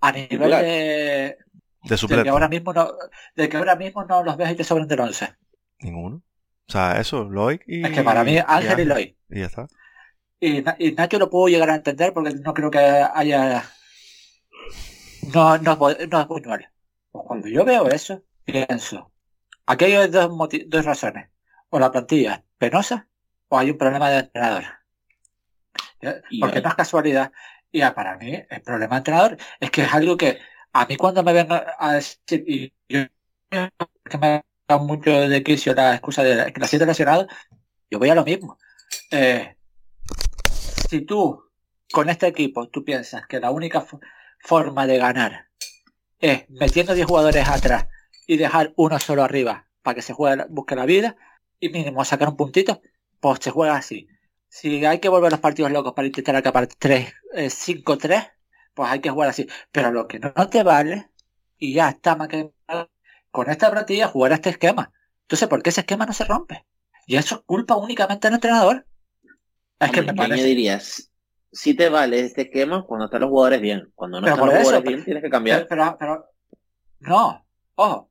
[0.00, 1.38] A nivel de.
[1.84, 2.20] De suplente.
[2.20, 2.92] De que ahora mismo no,
[3.34, 5.28] de que ahora mismo no los ves y te sobran del 11.
[5.80, 6.16] Ninguno.
[6.16, 7.84] O sea, eso, Loic y.
[7.84, 9.16] Es que para mí Ángel y, y Loic.
[9.30, 9.66] Y ya está.
[10.40, 10.62] Y,
[10.92, 13.64] Nacho lo puedo llegar a entender porque no creo que haya...
[15.34, 15.90] No, no, no
[16.20, 16.68] es Buñuel.
[17.10, 19.12] Pues cuando yo veo eso, pienso,
[19.66, 20.30] aquí hay dos,
[20.66, 21.28] dos razones.
[21.70, 23.08] O la plantilla es penosa
[23.48, 24.64] o hay un problema de entrenador.
[26.40, 27.32] Porque no es casualidad.
[27.70, 30.38] Y para mí el problema entrenador es que es algo que
[30.72, 33.00] a mí cuando me ven a decir, y yo
[33.50, 37.26] que me da mucho de quicio la excusa de que la siete lesionado,
[37.90, 38.58] yo voy a lo mismo.
[39.10, 39.56] Eh,
[40.88, 41.44] si tú
[41.92, 43.84] con este equipo tú piensas que la única
[44.40, 45.48] forma de ganar
[46.18, 47.86] es metiendo 10 jugadores atrás
[48.26, 51.16] y dejar uno solo arriba para que se juegue, busque la vida
[51.60, 52.82] y mínimo sacar un puntito,
[53.20, 54.08] pues se juega así.
[54.48, 58.32] Si hay que volver los partidos locos para intentar acabar 3, 5-3, eh,
[58.74, 59.48] pues hay que jugar así.
[59.70, 61.10] Pero lo que no te vale,
[61.58, 62.50] y ya está más que
[63.30, 64.92] con esta plantilla jugar a este esquema.
[65.22, 66.64] Entonces, ¿por qué ese esquema no se rompe?
[67.06, 68.86] Y eso es culpa únicamente del entrenador.
[69.78, 70.44] Es que me parece...
[70.44, 71.10] dirías,
[71.52, 73.92] si te vale este esquema cuando están los jugadores bien.
[73.94, 75.66] Cuando no están los jugadores bien, tienes que cambiar.
[75.68, 76.26] Pero, pero,
[77.00, 78.10] no, ojo,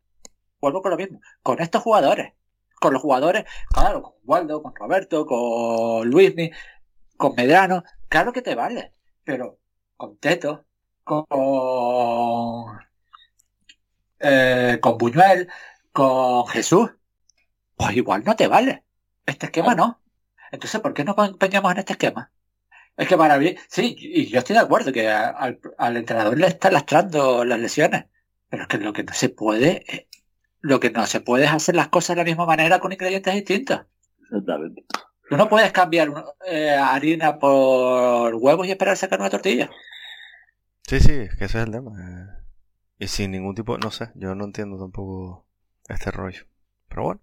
[0.59, 1.19] vuelvo con lo mismo.
[1.41, 2.33] Con estos jugadores,
[2.79, 6.51] con los jugadores, claro, con Waldo, con Roberto, con Luismi,
[7.17, 8.93] con Medrano, claro que te vale.
[9.23, 9.59] Pero
[9.97, 10.65] con Teto,
[11.03, 12.77] con,
[14.19, 15.49] eh, con Buñuel,
[15.91, 16.91] con Jesús,
[17.75, 18.85] pues igual no te vale.
[19.25, 20.01] Este esquema no.
[20.51, 22.31] Entonces, ¿por qué no empeñamos en este esquema?
[22.97, 25.59] Es que para mí, sí, y yo estoy de acuerdo que al,
[25.97, 28.05] entrenador le está lastrando las lesiones,
[28.49, 30.06] pero es que lo que no se puede, eh,
[30.67, 33.33] lo que no se puede es hacer las cosas de la misma manera con ingredientes
[33.33, 33.81] distintos.
[34.21, 34.85] Exactamente.
[35.29, 36.13] Tú no puedes cambiar
[36.45, 39.69] eh, harina por huevos y esperar sacar una tortilla.
[40.83, 41.91] Sí, sí, es que ese es el tema.
[41.99, 42.43] Eh.
[42.99, 45.45] Y sin ningún tipo, no sé, yo no entiendo tampoco
[45.87, 46.45] este rollo.
[46.89, 47.21] Pero bueno,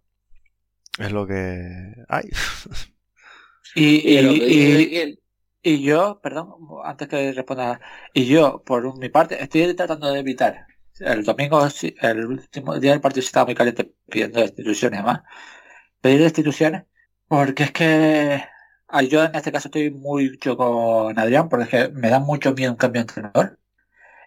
[0.99, 2.29] es lo que hay.
[3.77, 5.19] Y,
[5.65, 7.81] y, yo, perdón, antes que responda,
[8.13, 10.67] y yo, por mi parte, estoy tratando de evitar
[11.01, 11.67] el domingo,
[12.01, 15.23] el último día del partido estaba muy caliente pidiendo destituciones además.
[16.01, 16.85] Pedir destituciones
[17.29, 18.45] porque es que
[19.09, 22.73] yo en este caso estoy mucho con Adrián porque es que me da mucho miedo
[22.73, 23.59] un cambio de entrenador.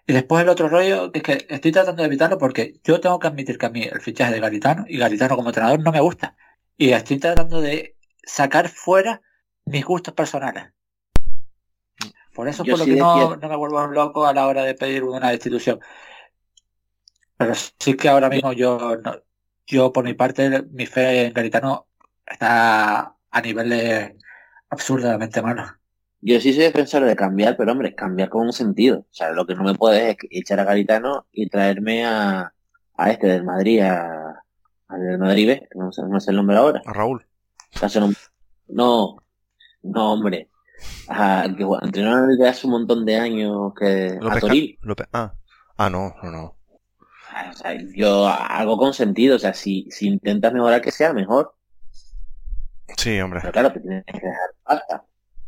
[0.06, 3.18] Y después el otro rollo, que es que estoy tratando de evitarlo porque yo tengo
[3.18, 6.00] que admitir que a mí el fichaje de Garitano y Garitano como entrenador no me
[6.00, 6.36] gusta.
[6.76, 9.20] Y estoy tratando de sacar fuera
[9.66, 10.72] mis gustos personales.
[12.34, 15.04] Por eso es por lo que no, me vuelvo loco a la hora de pedir
[15.04, 15.80] una destitución.
[17.38, 18.98] Pero sí que ahora mismo yo,
[19.66, 21.86] yo por mi parte, mi fe en Garitano
[22.26, 24.12] está a niveles
[24.68, 25.70] absurdamente malos.
[26.20, 28.98] Yo sí soy defensor de cambiar, pero hombre, cambiar con un sentido.
[28.98, 32.52] O sea, lo que no me puedes es echar a Garitano y traerme a,
[32.96, 34.42] a este del Madrid, a,
[34.88, 36.82] al del Madrid B, no sé, no sé el nombre ahora.
[36.84, 37.24] A Raúl.
[38.66, 39.16] No,
[39.82, 40.48] no, hombre.
[41.08, 44.76] A, que entrenó desde hace un montón de años que a Toril.
[45.12, 45.34] ah.
[45.76, 46.57] ah, no, no, no.
[47.50, 51.54] O sea, yo hago con sentido, o sea, si, si intentas mejorar que sea mejor.
[52.96, 53.40] Sí, hombre.
[53.40, 55.04] Pero claro, te tienes que dejar pasta.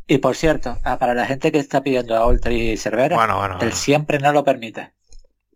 [0.07, 3.59] Y por cierto, ah, para la gente que está pidiendo a Ultra y Cervera, bueno,
[3.61, 4.93] el siempre no lo permite.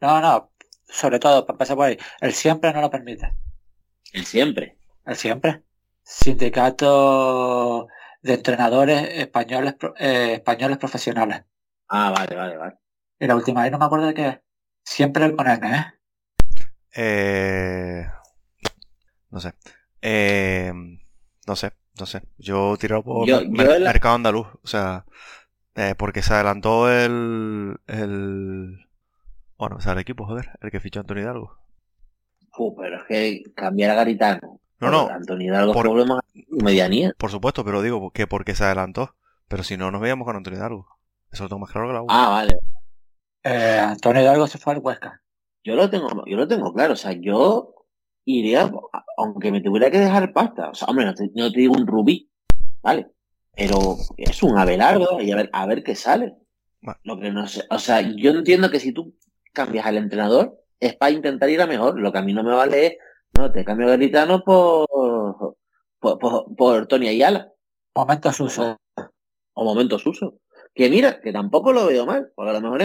[0.01, 0.51] No, no,
[0.87, 3.33] sobre todo, para pasar por ahí, el siempre no lo permite.
[4.13, 4.77] El siempre.
[5.05, 5.63] El siempre.
[6.03, 7.87] Sindicato
[8.21, 11.43] de entrenadores españoles eh, españoles profesionales.
[11.89, 12.75] Ah, vale, vale, vale.
[13.19, 14.41] Y la última vez no me acuerdo de qué.
[14.83, 15.85] Siempre con N, ¿eh?
[16.95, 18.07] Eh...
[19.29, 19.53] No sé.
[20.01, 20.73] Eh...
[21.47, 21.71] No sé.
[21.97, 25.05] No sé, yo tiro por mercado andaluz, o sea,
[25.75, 28.85] eh, porque se adelantó el, el...
[29.57, 31.57] Bueno, o sea, el equipo, joder, el que fichó Antonio Hidalgo.
[32.57, 34.59] Uh, pero es que cambiar a Garitano.
[34.81, 35.07] No, no.
[35.07, 36.19] Antonio Hidalgo por problemas
[36.49, 37.13] medianía.
[37.17, 39.15] Por supuesto, pero digo que porque se adelantó.
[39.47, 40.99] Pero si no, nos veíamos con Antonio Hidalgo.
[41.31, 42.07] Eso lo tengo más claro que la U.
[42.09, 42.57] Ah, vale.
[43.41, 45.21] Eh, Antonio Hidalgo se fue al Huesca.
[45.65, 46.93] Yo lo tengo, yo lo tengo claro.
[46.93, 47.73] O sea, yo
[48.23, 48.71] iría,
[49.17, 52.29] aunque me tuviera que dejar pasta, o sea, hombre, no te, digo un rubí,
[52.81, 53.07] ¿vale?
[53.51, 56.35] Pero es un Abelardo y a ver, a ver qué sale.
[57.03, 59.15] Lo que no sé, o sea, yo entiendo que si tú
[59.53, 61.99] cambias al entrenador es para intentar ir a mejor.
[61.99, 62.97] Lo que a mí no me vale es,
[63.35, 64.87] no, te cambio a Garitano por,
[65.99, 67.51] por, por, por Tony Ayala.
[67.95, 68.77] Momentos uso.
[69.53, 70.37] O momentos uso.
[70.75, 72.83] Que mira, que tampoco lo veo mal, porque a lo mejor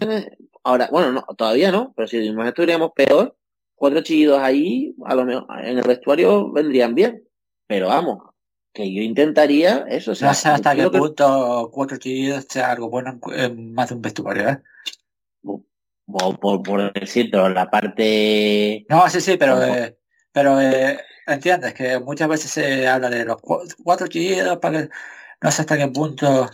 [0.63, 3.37] ahora, bueno, no, todavía no, pero si nos estuviéramos peor,
[3.75, 7.25] cuatro chillidos ahí, a lo mejor en el vestuario vendrían bien.
[7.67, 8.31] Pero vamos,
[8.73, 10.13] que yo intentaría eso.
[10.13, 13.97] O sea, no sé hasta qué punto cuatro chillidos sea algo bueno en, más de
[13.97, 14.63] un vestuario, ¿eh?
[16.07, 18.85] Por, por, decir, pero la parte...
[18.89, 19.97] No, sí, sí, pero, eh,
[20.33, 24.89] pero eh, entiendes que muchas veces se habla de los cuatro chillidos para que
[25.41, 26.51] no sé hasta qué punto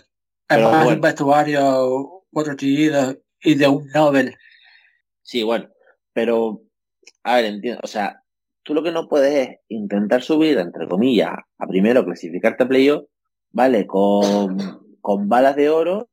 [0.49, 4.36] de un vestuario, cuatro chillidos y de un Nobel.
[5.22, 5.68] Sí, bueno,
[6.12, 6.62] pero
[7.24, 8.22] a ver, entiendo, o sea,
[8.62, 13.05] tú lo que no puedes es intentar subir, entre comillas, a primero clasificarte a playoff,
[13.51, 13.86] ¿vale?
[13.86, 16.09] Con, con balas de oro,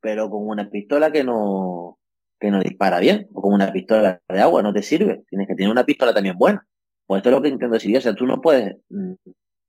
[0.00, 1.98] pero con una pistola que no,
[2.40, 5.24] que no dispara bien, o con una pistola de agua, no te sirve.
[5.28, 6.66] Tienes que tener una pistola también buena.
[7.06, 7.96] Pues esto es lo que intento decir.
[7.96, 9.12] O sea, tú no puedes, mm,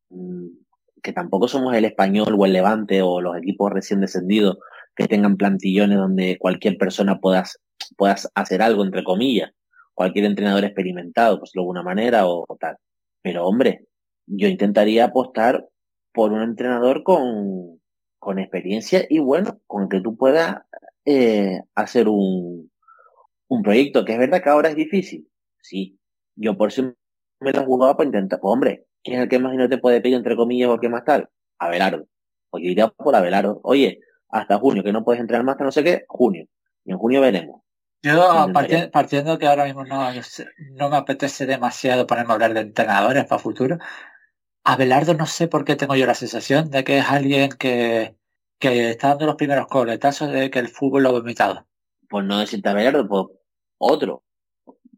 [0.10, 0.61] mm,
[1.02, 4.58] que tampoco somos el español o el levante o los equipos recién descendidos
[4.96, 7.60] que tengan plantillones donde cualquier persona puedas,
[7.98, 9.52] puedas hacer algo, entre comillas
[9.94, 12.78] cualquier entrenador experimentado, pues de alguna manera o, tal.
[13.22, 13.86] Pero hombre,
[14.26, 15.68] yo intentaría apostar
[16.12, 17.80] por un entrenador con,
[18.20, 20.58] con experiencia y bueno, con que tú puedas
[21.06, 22.72] eh, hacer un,
[23.48, 25.30] un proyecto, que es verdad que ahora es difícil.
[25.62, 26.00] Sí,
[26.36, 26.94] yo por eso
[27.40, 29.78] me lo he jugado para intentar, pues hombre, ¿quién es el que más no te
[29.78, 31.30] puede pedir entre comillas o qué más tal?
[31.60, 32.06] Abelardo.
[32.50, 33.60] Pues yo iría por Abelardo.
[33.64, 34.00] Oye,
[34.30, 36.46] hasta junio, que no puedes entrar más hasta no sé qué, junio.
[36.86, 37.62] Y en junio veremos.
[38.04, 38.48] Yo,
[38.92, 40.10] partiendo, que ahora mismo no,
[40.72, 43.78] no me apetece demasiado ponerme a hablar de entrenadores para futuro,
[44.64, 48.16] Abelardo no sé por qué tengo yo la sensación de que es alguien que,
[48.60, 51.68] que está dando los primeros coletazos de que el fútbol lo ha vomitado.
[52.10, 53.26] Pues no decirte Abelardo, pues
[53.78, 54.24] otro.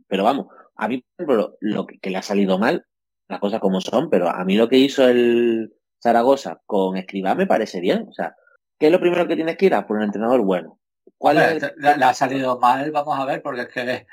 [0.08, 2.86] Pero vamos, a mí, por ejemplo, lo que, le ha salido mal,
[3.28, 7.48] las cosas como son, pero a mí lo que hizo el Zaragoza con Escribá me
[7.48, 8.08] parece bien.
[8.10, 8.36] O sea,
[8.80, 10.80] ¿qué es lo primero que tienes que ir a por un entrenador bueno?
[11.18, 11.38] ¿Cuál
[11.78, 14.08] le, ha salido mal, vamos a ver, porque es que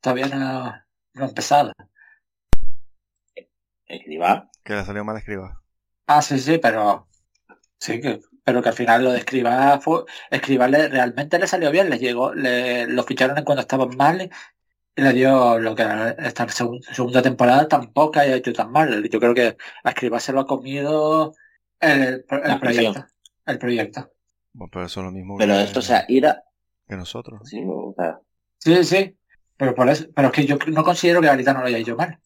[0.00, 0.72] todavía no,
[1.14, 1.72] no ha empezado.
[3.86, 4.48] ¿Escriba?
[4.62, 5.60] Que le ha salido mal escriba.
[6.06, 7.08] Ah, sí, sí, pero
[7.78, 11.90] sí que pero que al final lo de escriba fue escriba realmente le salió bien,
[11.90, 14.30] le llegó, le, lo ficharon cuando estaban mal
[14.96, 15.84] le dio lo que
[16.18, 19.08] esta segunda temporada tampoco haya hecho tan mal.
[19.08, 21.34] Yo creo que a escriba se lo ha comido
[21.80, 23.06] el, el proyecto.
[23.46, 24.10] El proyecto
[24.70, 26.42] pero eso es lo mismo Pero esto, o sea, ir a...
[26.88, 27.40] Que nosotros.
[27.44, 28.20] Sí, o sea...
[28.58, 29.16] sí, sí.
[29.56, 32.18] Pero por eso, pero es que yo no considero que Garitano lo haya hecho mal.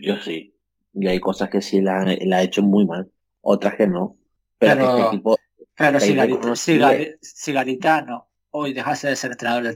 [0.00, 0.54] Yo sí.
[0.94, 3.10] Y hay cosas que sí la, la ha hecho muy mal,
[3.40, 4.16] otras que no.
[4.58, 5.38] Pero, Pero- este equipo,
[5.76, 9.74] Pero si, Garitano hoy dejase de ser entrenador del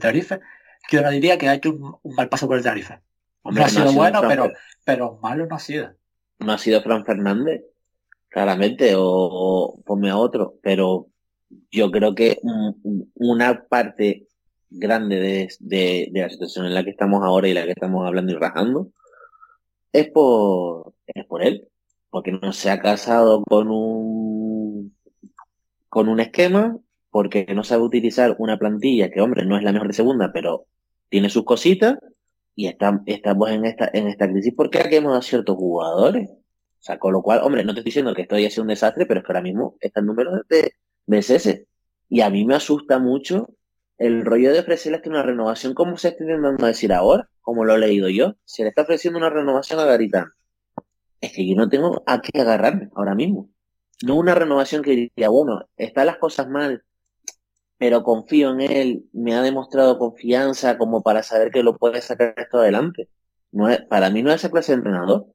[0.91, 2.99] Yo no diría que ha hecho un, un mal paso por el Tenerife.
[3.41, 4.51] hombre, no ha sido bueno, Fran- pero,
[4.85, 5.91] pero malo no ha sido.
[6.39, 7.63] no ha sido Fran Fernández,
[8.29, 11.07] claramente, o, o ponme a otro, pero
[11.71, 14.27] yo creo que un- una parte
[14.69, 18.05] grande de, de- de la situación en la que estamos ahora y la que estamos
[18.05, 18.89] hablando y rajando
[19.91, 21.67] es por, es por él,
[22.09, 24.95] porque no se ha casado con un,
[25.89, 26.77] con un esquema,
[27.11, 30.65] porque no sabe utilizar una plantilla que, hombre, no es la mejor de segunda, pero
[31.13, 31.99] tiene sus cositas,
[32.55, 36.27] y está- estamos en esta, en esta crisis porque quemado a ciertos jugadores.
[36.31, 38.69] O sea, con lo cual, hombre, no te estoy diciendo que esto haya sido un
[38.69, 40.73] desastre, pero es que ahora mismo están números de,
[41.05, 41.67] de cese.
[42.09, 43.47] Y a mí me asusta mucho
[43.99, 47.75] el rollo de ofrecerle hasta una renovación, como se está intentando decir ahora, como lo
[47.75, 48.33] he leído yo.
[48.43, 50.31] Se le está ofreciendo una renovación a Garitán.
[51.21, 53.49] Es que yo no tengo a qué agarrarme ahora mismo.
[54.03, 56.83] No una renovación que diría, bueno, están las cosas mal,
[57.83, 62.33] pero confío en él, me ha demostrado confianza como para saber que lo puede sacar
[62.37, 63.09] esto adelante.
[63.51, 65.25] No es, para mí no es esa clase de entrenador.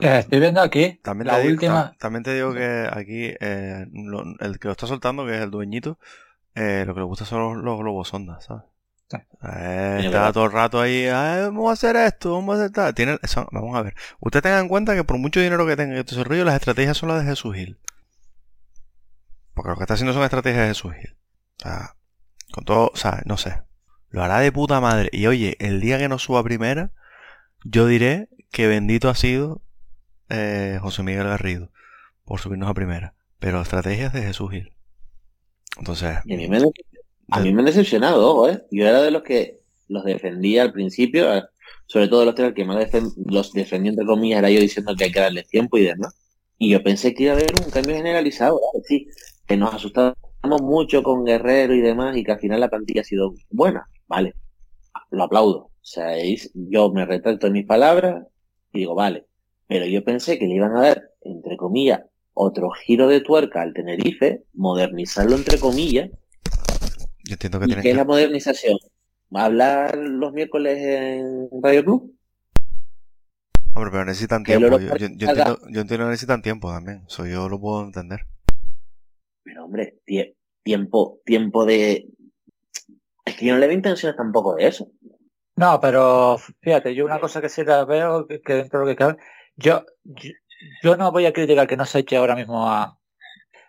[0.00, 1.90] Eh, Estoy viendo aquí También la te, digo, última.
[1.92, 5.42] ta- también te digo que aquí eh, lo- el que lo está soltando, que es
[5.42, 6.00] el dueñito,
[6.56, 8.64] eh, lo que le gusta son los, los globos sondas, ¿sabes?
[9.08, 9.18] Sí.
[9.46, 12.94] Eh, está todo el rato ahí, "Ay, vamos a hacer esto, vamos a hacer tal.
[12.96, 13.94] Tiene, son- vamos a ver.
[14.18, 16.96] Usted tenga en cuenta que por mucho dinero que tenga en este rollo, las estrategias
[16.96, 17.78] son las de Jesús Gil.
[19.54, 21.14] Porque lo que está haciendo son estrategias de Jesús Gil.
[21.58, 21.96] O sea,
[22.52, 23.62] con todo, o sea, no sé.
[24.10, 25.08] Lo hará de puta madre.
[25.12, 26.92] Y oye, el día que no suba primera,
[27.64, 29.62] yo diré que bendito ha sido
[30.30, 31.70] eh, José Miguel Garrido
[32.24, 33.14] por subirnos a primera.
[33.40, 34.72] Pero estrategias de Jesús Gil.
[35.78, 36.64] Entonces, Y a mí me, han-
[37.30, 38.62] a mí me han decepcionado, ojo, ¿eh?
[38.70, 41.44] Yo era de los que los defendía al principio, eh,
[41.86, 45.04] sobre todo los tres que más defen- los defendía entre comillas, era yo diciendo que
[45.04, 46.14] hay que darle tiempo y demás.
[46.58, 49.08] Y yo pensé que iba a haber un cambio generalizado, sí,
[49.46, 50.14] que nos asustamos
[50.50, 54.34] mucho con Guerrero y demás y que al final la plantilla ha sido buena, vale,
[55.10, 55.58] lo aplaudo.
[55.66, 58.26] O sea, es- yo me retracto en mis palabras
[58.72, 59.26] y digo, vale,
[59.66, 62.02] pero yo pensé que le iban a dar, entre comillas,
[62.34, 66.10] otro giro de tuerca al Tenerife, modernizarlo entre comillas,
[67.24, 67.98] yo entiendo que ¿Y tienen qué es que...
[67.98, 68.78] la modernización?
[69.34, 72.16] ¿Va a hablar los miércoles en Radio Club?
[73.74, 74.78] Hombre, pero necesitan que tiempo.
[74.78, 77.04] Yo, yo- yo haga- entiendo, yo entiendo que necesitan tiempo también.
[77.06, 78.26] Eso yo lo puedo entender.
[79.72, 82.06] Hombre, tie- tiempo, tiempo de...
[83.24, 84.88] Es que yo no le veo intenciones tampoco de eso.
[85.56, 88.96] No, pero fíjate, yo una cosa que sí la veo, que, dentro de lo que
[88.96, 89.16] cabe,
[89.56, 89.84] yo,
[90.82, 92.98] yo, no voy a criticar que no se eche ahora mismo a,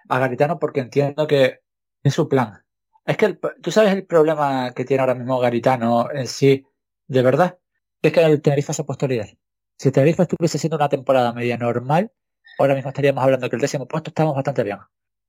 [0.10, 1.62] a Garitano porque entiendo que
[2.04, 2.66] es su plan.
[3.06, 6.66] Es que el- tú sabes el problema que tiene ahora mismo Garitano en sí,
[7.08, 7.60] de verdad,
[8.01, 9.08] es que el Tenerife se ha puesto.
[9.08, 12.12] Si el Tenerife estuviese siendo una temporada media normal,
[12.60, 14.80] ahora mismo estaríamos hablando que el décimo puesto estamos bastante bien.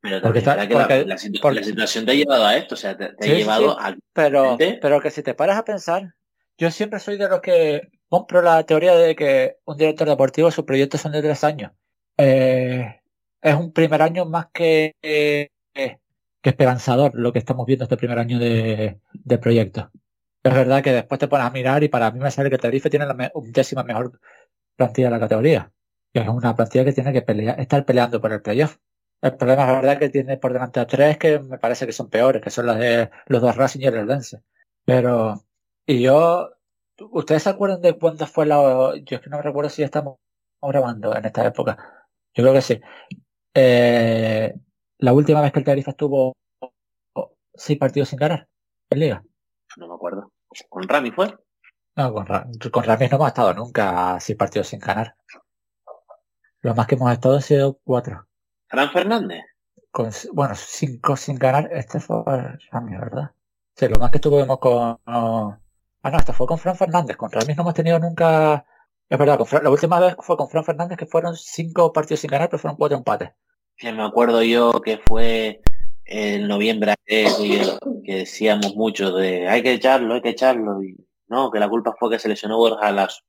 [0.05, 2.75] Pero Porque está- la- porque- la, situ- porque- la situación te ha llevado a esto,
[2.75, 3.77] o sea, te, te Sí, ha llevado sí.
[3.81, 3.97] a...
[4.13, 6.15] Pero, pero que si te paras a pensar,
[6.59, 10.67] yo siempre soy de los que compro la teoría de que un director deportivo sus
[10.67, 11.73] proyectos son de tres años.
[12.19, 13.01] Eh,
[13.41, 15.99] es un primer año más que, eh, que
[16.51, 19.91] esperanzador lo que estamos viendo este primer año de, de proyecto.
[20.43, 22.91] Es verdad que después te pones a mirar y para mí me sale que Tenerife
[22.91, 24.21] tiene la me- undécima mejor
[24.77, 25.73] plantilla de la categoría.
[26.13, 28.77] Que es una plantilla que tiene que pelear, estar peleando por el playoff.
[29.25, 32.11] El problema es verdad que tiene por delante a tres que me parece que son
[32.11, 34.43] peores, que son las de los dos Racing y el Eldense.
[34.85, 35.35] Pero,
[35.87, 36.51] y yo,
[37.11, 40.19] ¿ustedes se acuerdan de cuándo fue la, yo es que no recuerdo si estamos
[40.61, 41.77] grabando en esta época.
[42.35, 42.81] Yo creo que sí.
[43.55, 44.55] Eh,
[44.99, 46.35] la última vez que el Tenerife estuvo
[47.55, 48.47] seis partidos sin ganar
[48.91, 49.25] en liga.
[49.77, 50.33] No me acuerdo.
[50.69, 51.35] Con Rami fue.
[51.97, 55.17] No, con, Ra- con Ramis no hemos estado nunca seis partidos sin ganar.
[56.61, 58.27] Lo más que hemos estado han sido cuatro.
[58.75, 59.45] Fran Fernández.
[59.91, 61.69] Con, bueno, cinco sin ganar.
[61.73, 62.23] Este fue
[62.73, 63.31] Ramis, ¿verdad?
[63.77, 64.99] Sí, lo más que estuvimos con...
[65.07, 65.59] Ah,
[66.03, 67.17] no, este fue con Fran Fernández.
[67.17, 68.67] Con Ramis no hemos tenido nunca...
[69.09, 72.21] Es verdad, con Fran- la última vez fue con Fran Fernández que fueron cinco partidos
[72.21, 73.31] sin ganar, pero fueron cuatro empates.
[73.77, 75.61] Que me acuerdo yo que fue
[76.05, 77.29] en noviembre que
[78.05, 80.83] decíamos mucho de hay que echarlo, hay que echarlo.
[80.83, 80.97] Y
[81.29, 83.23] no, que la culpa fue que se lesionó Borja Lazo.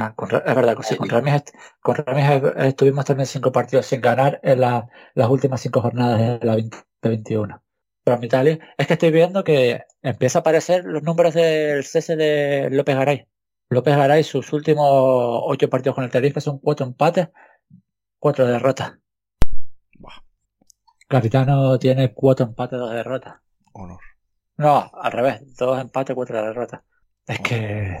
[0.00, 1.42] Ah, con es verdad, sí, con Ramis,
[1.80, 6.46] con Ramis estuvimos también cinco partidos sin ganar en la- las últimas cinco jornadas de
[6.46, 7.60] la 2021.
[8.04, 12.14] Pero en Italia es que estoy viendo que empieza a aparecer los números del cese
[12.14, 13.26] de López Garay.
[13.70, 17.28] López Garay, sus últimos ocho partidos con el Tenerife son cuatro empates,
[18.20, 18.92] cuatro derrotas.
[21.08, 23.40] Capitano tiene cuatro empates, dos derrotas.
[23.72, 23.98] Honor.
[24.58, 26.82] No, al revés, dos empates, cuatro derrotas.
[27.26, 27.98] Es que...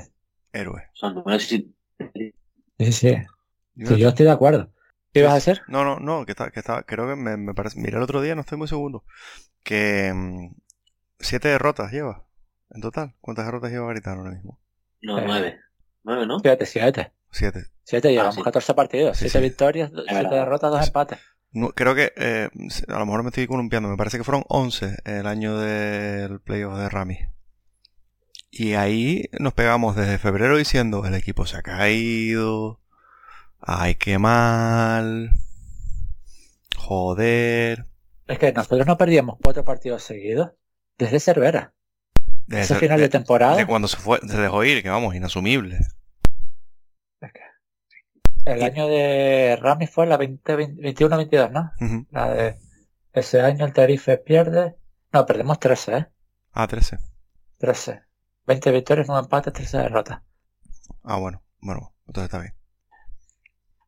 [0.52, 0.84] Héroe.
[0.92, 1.48] Son números
[2.78, 3.16] Sí, sí.
[3.74, 4.72] Yo- Sí, yo estoy de acuerdo.
[5.12, 5.62] ¿Qué ibas a hacer?
[5.68, 8.20] No, no, no, que está, que está, creo que me, me parece, miré el otro
[8.20, 9.04] día, no estoy muy seguro,
[9.64, 10.54] que mm,
[11.18, 12.26] siete derrotas lleva,
[12.70, 13.14] en total.
[13.20, 14.60] ¿Cuántas derrotas lleva Garitano ahora mismo?
[15.02, 15.24] No, Eh.
[15.26, 15.60] nueve.
[16.04, 16.38] Nueve, ¿no?
[16.40, 17.12] Siete, siete.
[17.30, 17.64] Siete.
[17.84, 18.42] Siete, llevamos sí.
[18.42, 19.16] 14 partidos.
[19.16, 19.44] Sí, siete sí.
[19.44, 20.30] victorias, siete verdad.
[20.30, 21.18] derrotas, dos empates.
[21.52, 22.50] No, creo que, eh,
[22.88, 26.76] a lo mejor me estoy columpiando, me parece que fueron 11 el año del playoff
[26.78, 27.18] de Rami.
[28.50, 32.80] Y ahí nos pegamos desde febrero diciendo, el equipo se ha caído,
[33.60, 35.32] ay, qué mal,
[36.76, 37.84] joder.
[38.26, 40.52] Es que nosotros no perdíamos cuatro partidos seguidos
[40.96, 41.74] desde Cervera.
[42.46, 43.56] Desde, Ese final de temporada.
[43.56, 45.78] de cuando se fue, se dejó ir, que vamos, inasumible.
[48.46, 51.70] El año de Rami fue la 20, 21-22, ¿no?
[52.10, 52.58] La de
[53.12, 54.74] ese año el Tenerife pierde.
[55.12, 56.06] No, perdemos 13, ¿eh?
[56.52, 56.96] Ah, 13.
[57.58, 58.07] 13.
[58.48, 60.22] 20 victorias, 9 empates, 13 derrotas.
[61.04, 62.54] Ah, bueno, bueno, entonces está bien.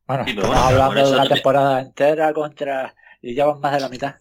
[0.07, 2.95] Bueno, Sí, estamos bueno, hablando de una también- temporada entera contra...
[3.23, 4.15] Y ya van más de la mitad.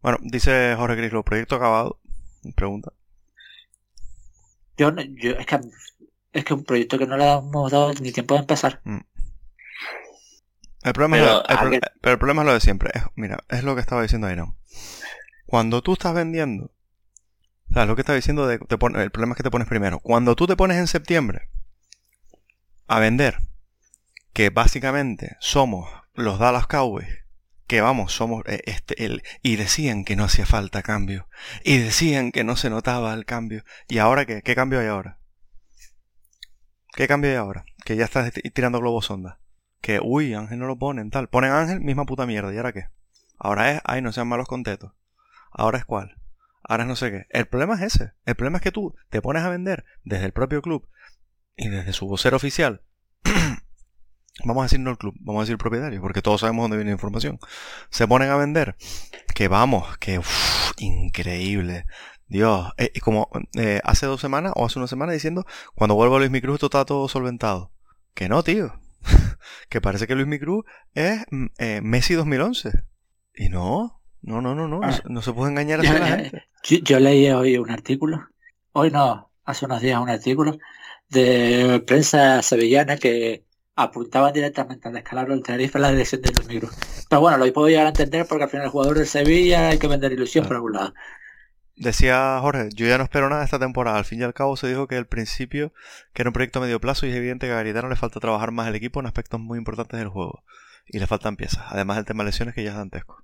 [0.00, 2.00] Bueno, dice Jorge Grislo, proyecto acabado.
[2.54, 2.92] Pregunta.
[4.76, 5.60] Yo, no- yo es que
[6.32, 8.80] es que un proyecto que no le hemos dado ni tiempo de empezar.
[10.82, 12.90] El problema, Pero, es, lo- el, pro- pero el problema es lo de siempre.
[12.94, 14.56] Es- mira, es lo que estaba diciendo ahí, ¿no?
[15.46, 16.70] Cuando tú estás vendiendo,
[17.78, 20.00] sea, lo que estaba diciendo, de, te el problema es que te pones primero.
[20.00, 21.48] Cuando tú te pones en septiembre
[22.86, 23.38] a vender,
[24.32, 27.08] que básicamente somos los Dallas Cowboys,
[27.66, 31.28] que vamos, somos eh, este, el, y decían que no hacía falta cambio,
[31.64, 35.20] y decían que no se notaba el cambio, y ahora qué, qué cambio hay ahora?
[36.94, 37.64] ¿Qué cambio hay ahora?
[37.84, 39.40] Que ya estás tirando globos sonda.
[39.80, 41.28] Que, uy, Ángel no lo ponen, tal.
[41.28, 42.52] Ponen Ángel, misma puta mierda.
[42.52, 42.88] ¿Y ahora qué?
[43.38, 44.92] Ahora es, ay, no sean malos con tetos.
[45.52, 46.17] Ahora es cuál.
[46.68, 47.26] Ahora no sé qué.
[47.30, 48.12] El problema es ese.
[48.26, 50.86] El problema es que tú te pones a vender desde el propio club
[51.56, 52.82] y desde su vocero oficial.
[54.44, 56.90] vamos a decir no el club, vamos a decir propietario, porque todos sabemos dónde viene
[56.90, 57.40] la información.
[57.88, 58.76] Se ponen a vender.
[59.34, 61.86] Que vamos, que uf, increíble.
[62.26, 66.30] Dios, eh, como eh, hace dos semanas o hace una semana diciendo, cuando vuelva Luis
[66.30, 67.72] Micruz esto está todo solventado.
[68.12, 68.78] Que no, tío.
[69.70, 72.84] que parece que Luis Micruz es mm, eh, Messi 2011.
[73.34, 76.06] Y no, no, no, no, no, no, se- no se puede engañar así a la
[76.06, 76.44] gente.
[76.64, 78.28] Yo, yo leí hoy un artículo,
[78.72, 80.58] hoy no, hace unos días un artículo
[81.08, 83.44] de prensa sevillana que
[83.76, 86.76] apuntaban directamente al descalabro del Tenerife en la dirección de Luis Migros.
[87.08, 89.78] Pero bueno, lo puedo llegar a entender porque al final el jugador del Sevilla hay
[89.78, 90.92] que vender ilusión por algún lado.
[91.76, 93.98] Decía Jorge, yo ya no espero nada de esta temporada.
[93.98, 95.72] Al fin y al cabo se dijo que al principio
[96.12, 98.18] que era un proyecto a medio plazo y es evidente que a Garitano le falta
[98.18, 100.42] trabajar más el equipo en aspectos muy importantes del juego.
[100.88, 101.64] Y le faltan piezas.
[101.68, 103.22] Además del tema lesiones que ya es dantesco.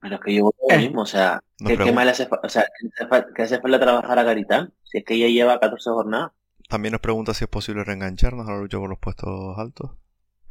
[0.00, 0.78] Pero es que yo lo Eh.
[0.78, 2.66] mismo, o sea, No ¿qué, mal hace, o sea,
[3.34, 4.72] ¿qué hace falta trabajar a Garitán?
[4.84, 6.32] Si es que ya lleva 14 jornadas.
[6.68, 9.90] También nos pregunta si es posible reengancharnos a la lucha por los puestos altos.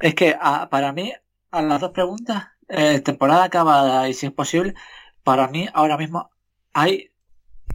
[0.00, 1.12] Es que a- para mí,
[1.50, 4.74] a las dos preguntas, eh, temporada acabada y si es posible,
[5.22, 6.30] para mí ahora mismo
[6.74, 7.10] hay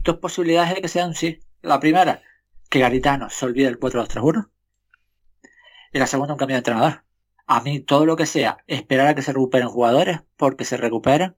[0.04, 1.40] dos posibilidades de que sea un sí.
[1.62, 2.22] La primera,
[2.70, 4.50] que Garitano se olvide el 4-2-3-1.
[5.92, 7.02] Y la segunda, un cambio de entrenador.
[7.46, 11.36] A mí todo lo que sea esperar a que se recuperen jugadores, porque se recuperen,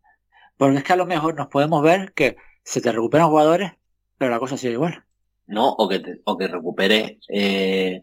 [0.57, 3.73] porque es que a lo mejor nos podemos ver que se te recuperan jugadores,
[4.19, 5.05] pero la cosa sigue igual.
[5.47, 5.69] ¿no?
[5.71, 8.03] O que, te- o que recupere, eh,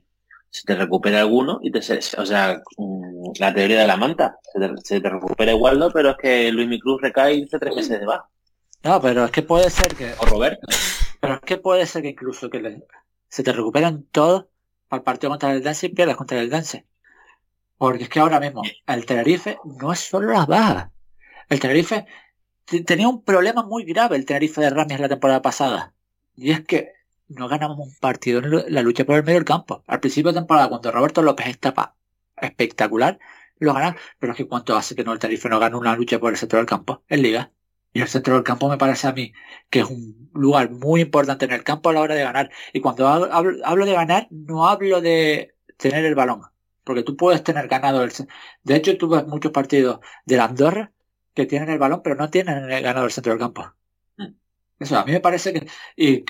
[0.49, 4.37] se te recupere alguno y te, se- o sea, mm, la teoría de la manta,
[4.53, 7.75] se te, se te recupera Waldo, pero es que Luis Micruz recae y hace tres
[7.75, 8.29] meses de baja.
[8.83, 10.65] No, pero es que puede ser que O Roberto.
[11.19, 12.83] Pero es que puede ser que incluso que le-
[13.29, 14.45] se te recuperen todos
[14.87, 16.85] para el partido contra el Dance y pierdas contra el Dance.
[17.77, 20.91] Porque es que ahora mismo el Tenerife no es solo las bajas.
[21.49, 22.07] El Tenerife te-
[22.65, 25.93] tenía un problema muy grave el Tenerife de Ramis la temporada pasada.
[26.35, 26.93] Y es que
[27.27, 29.83] no ganamos un partido en la lucha por el medio del campo.
[29.87, 31.95] Al principio de temporada, cuando Roberto López estaba
[32.41, 33.19] espectacular,
[33.59, 34.01] lo ganamos.
[34.19, 36.37] Pero es que cuánto hace que no el Tenerife no gana una lucha por el
[36.37, 37.51] centro del campo en Liga.
[37.93, 39.33] Y el centro del campo me parece a mí
[39.69, 42.49] que es un lugar muy importante en el campo a la hora de ganar.
[42.73, 43.29] Y cuando hablo,
[43.63, 46.41] hablo- de ganar, no hablo de tener el balón.
[46.83, 48.11] Porque tú puedes tener ganado el...
[48.63, 50.91] De hecho, tú ves muchos partidos de la Andorra
[51.33, 53.73] que tienen el balón, pero no tienen el ganado el centro del campo.
[54.17, 54.27] Mm.
[54.79, 55.67] Eso, a mí me parece que...
[55.95, 56.25] Y,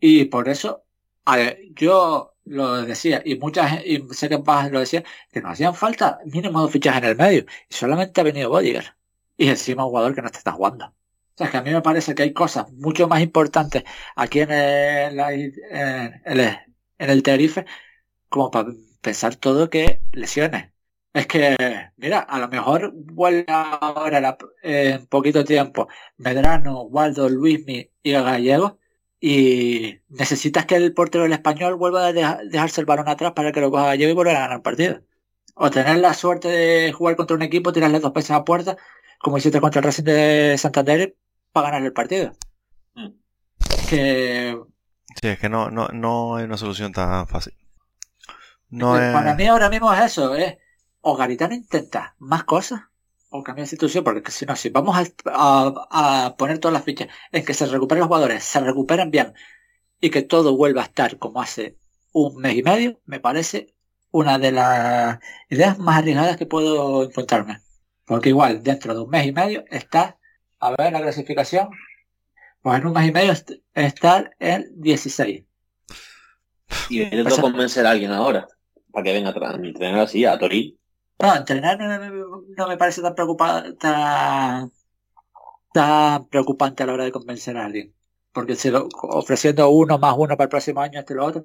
[0.00, 0.84] y por eso,
[1.24, 5.52] a ver, yo lo decía, y muchas, y sé que más lo decía, que nos
[5.52, 7.46] hacían falta mínimo dos fichajes en el medio.
[7.68, 8.96] Y solamente ha venido Bodiger.
[9.36, 10.86] Y encima un jugador que no te está jugando.
[10.86, 10.94] O
[11.36, 13.82] sea, que a mí me parece que hay cosas mucho más importantes
[14.14, 16.40] aquí en el, en el,
[16.98, 17.66] en el Tenerife
[18.28, 20.73] como para pensar todo que lesiones.
[21.14, 21.56] Es que,
[21.96, 25.86] mira, a lo mejor vuelve ahora la- en poquito tiempo
[26.16, 28.78] Medrano, Waldo, Luismi y Gallego
[29.20, 33.60] y necesitas que el portero del español vuelva a dejarse el balón atrás para que
[33.60, 35.02] lo coja yo y volver a ganar el partido.
[35.54, 38.76] O tener la suerte de jugar contra un equipo, tirarle dos pesos a puerta,
[39.20, 41.16] como hiciste contra el Racing de Santander,
[41.52, 42.32] para ganar el partido.
[42.94, 43.10] Mm.
[43.88, 44.58] Que...
[45.22, 47.54] Sí, es que no, no, no hay una solución tan fácil.
[48.68, 50.56] No Para mí ahora mismo es eso, es
[51.04, 52.80] o Garitano intenta más cosas
[53.28, 54.96] o cambiar de situación, porque si no, si vamos
[55.26, 59.34] a, poner todas las fichas en que se recuperen los jugadores, se recuperen bien
[60.00, 61.76] y que todo vuelva a estar como hace
[62.12, 63.74] un mes y medio, me parece
[64.12, 65.18] una de las
[65.50, 67.58] ideas más arriesgadas que puedo encontrarme.
[68.06, 70.18] Porque igual, dentro de un mes y medio, está,
[70.60, 71.70] a ver la clasificación,
[72.62, 73.32] pues en un mes y medio
[73.74, 75.44] estar en 16.
[76.88, 78.46] Y a convencer a alguien ahora,
[78.92, 80.78] para que venga a entrenar así, a Torí.
[81.18, 81.78] No, entrenar
[82.56, 83.72] no, me parece tan preocupante,
[85.72, 87.94] tan, preocupante a la hora de convencer a alguien.
[88.32, 91.44] Porque lo, ofreciendo uno más uno para el próximo año, este lo otro,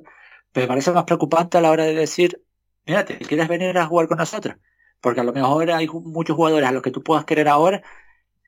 [0.56, 2.44] me parece más preocupante a la hora de decir,
[2.86, 4.56] mira, quieres venir a jugar con nosotros?
[5.02, 7.84] Porque a lo mejor hay muchos jugadores a los que tú puedas querer ahora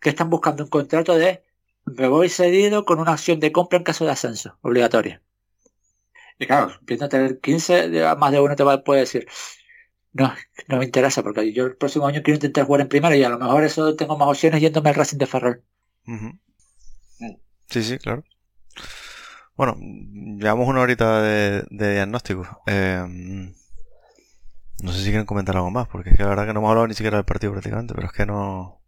[0.01, 1.43] que están buscando un contrato de
[1.85, 5.21] me voy cedido con una acción de compra en caso de ascenso, obligatoria.
[6.39, 9.27] Y claro, a tener 15, más de uno te va, puede decir,
[10.13, 10.33] no,
[10.67, 13.29] no me interesa porque yo el próximo año quiero intentar jugar en primera y a
[13.29, 15.63] lo mejor eso tengo más opciones yéndome al Racing de Ferrol.
[17.69, 18.23] Sí, sí, claro.
[19.55, 22.61] Bueno, llevamos una horita de, diagnóstico.
[22.65, 23.53] Em,
[24.81, 26.69] no sé si quieren comentar algo más, porque es que la verdad que no hemos
[26.69, 28.81] hablado ni siquiera del partido prácticamente, pero es que no...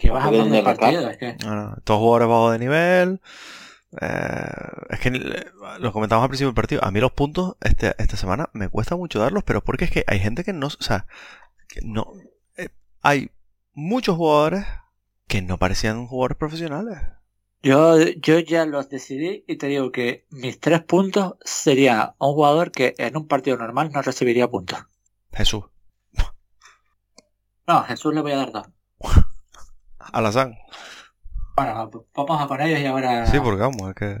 [0.00, 1.10] ¿Qué, vas a hablar del partido?
[1.10, 1.36] Es que...
[1.84, 3.20] todos jugadores bajo de nivel,
[4.00, 4.46] eh,
[4.90, 5.10] es que
[5.78, 6.84] lo comentamos al principio del partido.
[6.84, 10.04] A mí los puntos este, esta semana me cuesta mucho darlos, pero porque es que
[10.06, 10.66] hay gente que no.
[10.66, 11.06] O sea,
[11.68, 12.12] que no.
[12.56, 12.68] Eh,
[13.02, 13.30] hay
[13.72, 14.66] muchos jugadores
[15.26, 16.98] que no parecían jugadores profesionales.
[17.62, 22.70] Yo, yo ya los decidí y te digo que mis tres puntos sería un jugador
[22.70, 24.80] que en un partido normal no recibiría puntos.
[25.32, 25.64] Jesús.
[27.66, 28.66] No, Jesús le voy a dar dos.
[29.98, 30.58] Alazán.
[31.56, 33.26] Bueno, vamos a con ellos y ahora.
[33.26, 34.18] Sí, porque vamos, es que.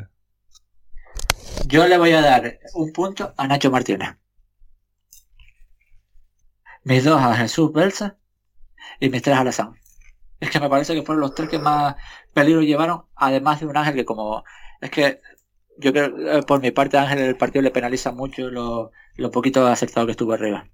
[1.66, 4.16] Yo le voy a dar un punto a Nacho Martínez.
[6.84, 8.16] Mis dos a Jesús Belsa
[9.00, 9.74] y mis tres a Lazán.
[10.38, 11.96] Es que me parece que fueron los tres que más
[12.32, 14.44] peligro llevaron, además de un Ángel que como...
[14.80, 15.20] Es que
[15.78, 19.66] yo creo, eh, por mi parte, Ángel el partido le penaliza mucho lo, lo poquito
[19.66, 20.68] acertado que estuvo arriba.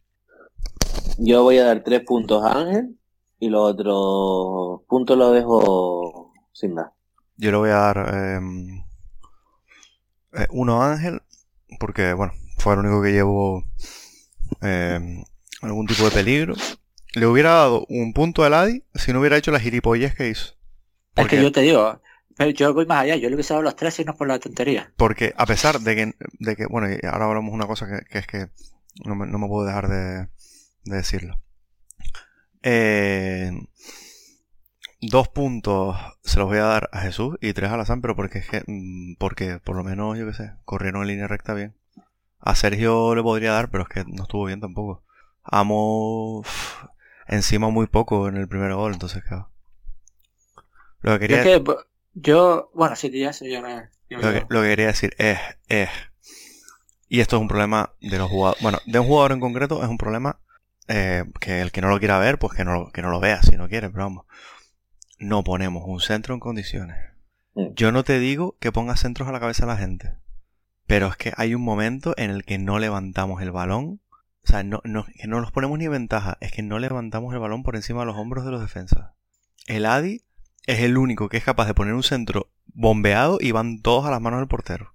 [1.19, 2.99] Yo voy a dar tres puntos a Ángel
[3.39, 6.20] y los otros puntos los dejo
[6.53, 6.93] sin nada.
[7.37, 8.85] Yo le voy a dar em,
[10.33, 11.23] eh, uno a Ángel,
[11.79, 13.65] porque bueno, fue el único que llevó
[14.61, 15.25] em,
[15.63, 16.55] algún tipo de peligro.
[17.15, 20.55] Le hubiera dado un punto a Adi si no hubiera hecho las gilipollas que hizo.
[21.17, 22.01] Es que yo te digo,
[22.37, 24.39] pero yo voy más allá, yo le hubiese dado los tres y no por la
[24.39, 24.93] tontería.
[24.97, 28.27] Porque a pesar de que, de que bueno, y ahora hablamos una cosa que, es
[28.27, 28.49] que
[29.05, 30.29] no me, no me, puedo dejar de,
[30.85, 31.41] de decirlo.
[32.63, 33.51] Eh,
[35.03, 38.15] Dos puntos se los voy a dar a Jesús y tres a la San, pero
[38.15, 41.75] porque, mm, porque por lo menos, yo qué sé, corrieron en línea recta bien.
[42.39, 45.03] A Sergio le podría dar, pero es que no estuvo bien tampoco.
[45.43, 46.45] Amo
[47.27, 49.51] encima muy poco en el primer gol, entonces claro.
[51.01, 51.63] Lo que quería...
[52.13, 55.39] yo, bueno, sí, ya sé, yo Lo, que, lo que quería decir es,
[55.69, 55.89] es,
[57.09, 59.89] y esto es un problema de los jugadores, bueno, de un jugador en concreto es
[59.89, 60.41] un problema
[60.89, 63.43] eh, que el que no lo quiera ver, pues que no, que no lo vea
[63.43, 64.27] si no quiere, pero vamos
[65.21, 66.97] no ponemos un centro en condiciones.
[67.55, 67.75] Mm.
[67.75, 70.17] Yo no te digo que pongas centros a la cabeza a la gente,
[70.87, 74.01] pero es que hay un momento en el que no levantamos el balón,
[74.43, 77.41] o sea, no, no, que no los ponemos ni ventaja, es que no levantamos el
[77.41, 79.11] balón por encima de los hombros de los defensas.
[79.67, 80.23] El Adi
[80.67, 84.11] es el único que es capaz de poner un centro bombeado y van todos a
[84.11, 84.95] las manos del portero.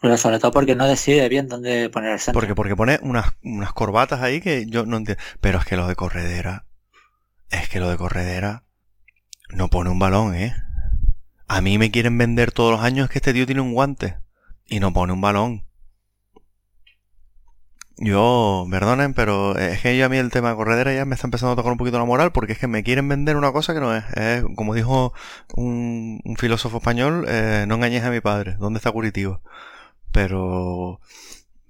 [0.00, 2.40] Pero sobre todo porque no decide bien dónde poner el centro.
[2.40, 5.22] Porque, porque pone unas, unas corbatas ahí que yo no entiendo.
[5.40, 6.66] Pero es que lo de corredera.
[7.50, 8.64] Es que lo de corredera.
[9.50, 10.54] No pone un balón, ¿eh?
[11.46, 14.18] A mí me quieren vender todos los años que este tío tiene un guante.
[14.66, 15.64] Y no pone un balón.
[18.00, 21.26] Yo, perdonen, pero es que yo a mí el tema de corredera ya me está
[21.26, 23.74] empezando a tocar un poquito la moral porque es que me quieren vender una cosa
[23.74, 24.04] que no es.
[24.54, 25.12] como dijo
[25.56, 28.54] un, filósofo español, eh, no engañes a mi padre.
[28.58, 29.40] ¿Dónde está Curitiba?
[30.12, 31.00] Pero...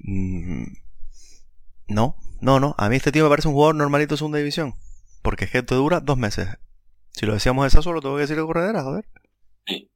[0.00, 0.64] Mm,
[1.88, 2.74] no, no, no.
[2.76, 4.74] A mí este tío me parece un jugador normalito de segunda división.
[5.22, 6.48] Porque es que te dura dos meses.
[7.18, 9.08] Si lo decíamos esa solo, tengo que decir de corredera, joder.
[9.66, 9.90] Sí.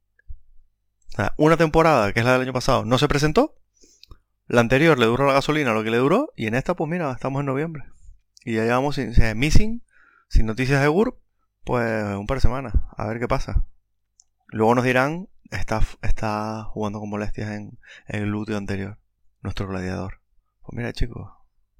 [1.37, 3.55] una temporada, que es la del año pasado, no se presentó.
[4.47, 6.33] La anterior le duró la gasolina lo que le duró.
[6.35, 7.85] Y en esta, pues mira, estamos en noviembre.
[8.43, 9.85] Y ya llevamos sin, missing,
[10.27, 11.15] sin noticias de GURB,
[11.63, 12.73] pues un par de semanas.
[12.97, 13.65] A ver qué pasa.
[14.47, 18.99] Luego nos dirán, está, está jugando con molestias en, el lúteo anterior,
[19.41, 20.19] nuestro gladiador.
[20.59, 21.31] Pues mira, chicos,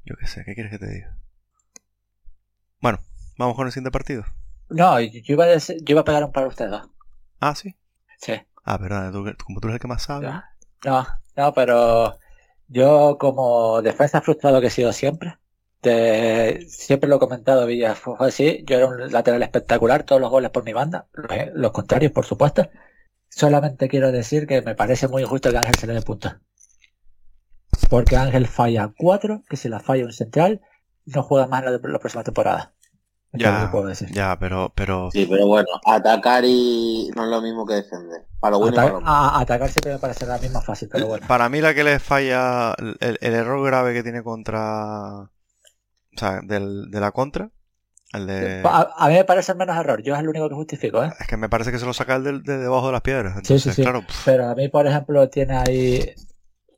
[0.06, 1.18] yo qué sé, ¿qué quieres que te diga?
[2.80, 3.00] Bueno,
[3.38, 4.24] vamos con el siguiente partido.
[4.74, 6.90] No, yo iba a, decir- yo iba a pegar un par a ustedes dos.
[7.40, 7.76] Ah, sí.
[8.20, 8.34] Sí.
[8.64, 10.28] Ah, verdad, tú- como tú eres el que más sabe.
[10.28, 10.44] No,
[10.86, 12.18] no, no, pero
[12.68, 15.38] yo como defensa frustrado que he sido siempre,
[15.82, 20.30] te- siempre lo he comentado, Villa, fue así, yo era un lateral espectacular, todos los
[20.32, 22.70] goles por mi banda, los, los contrarios, por supuesto.
[23.30, 26.36] Solamente quiero decir que me parece muy injusto que Ángel se le dé puntos.
[27.90, 30.62] Porque Ángel falla cuatro, que si la falla un central,
[31.06, 32.74] no juega más la, la próxima temporada.
[33.34, 33.72] Ya,
[34.14, 38.26] ya, pero, pero Sí, pero bueno, atacar y no es lo mismo que defender.
[38.40, 39.16] Para lo bueno y Ata- para lo malo.
[39.16, 41.28] a- atacar siempre me parece la misma fácil, pero bueno.
[41.28, 45.30] para mí la que le falla, el, el error grave que tiene contra, o
[46.16, 47.50] sea, del, de la contra,
[48.14, 48.62] el de...
[48.66, 51.12] A, a mí me parece el menos error, yo es el único que justifico, ¿eh?
[51.20, 53.34] Es que me parece que se lo saca el del- de, debajo de las piedras.
[53.44, 53.84] Sí, sí, Entonces, sí.
[53.84, 56.14] claro, Pero a mí, por ejemplo, tiene ahí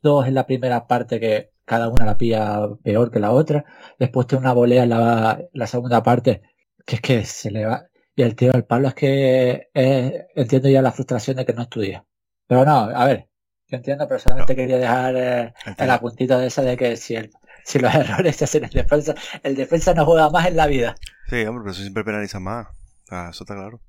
[0.02, 3.64] dos en la primera parte que cada una la pilla peor que la otra.
[3.98, 6.40] Después tiene una volea en la, la segunda parte
[6.86, 7.84] que es que se le va.
[8.14, 11.62] Y el tiro al palo es que eh, entiendo ya la frustración de que no
[11.62, 12.06] estudia.
[12.46, 13.28] Pero no, a ver,
[13.68, 15.92] yo entiendo, pero solamente quería dejar eh, el entiendo.
[15.92, 17.30] apuntito de esa de que si, el,
[17.64, 20.94] si los errores se hacen en defensa, el defensa no juega más en la vida.
[21.28, 22.68] Sí, hombre, pero eso siempre penaliza más.
[23.10, 23.82] Eso está claro.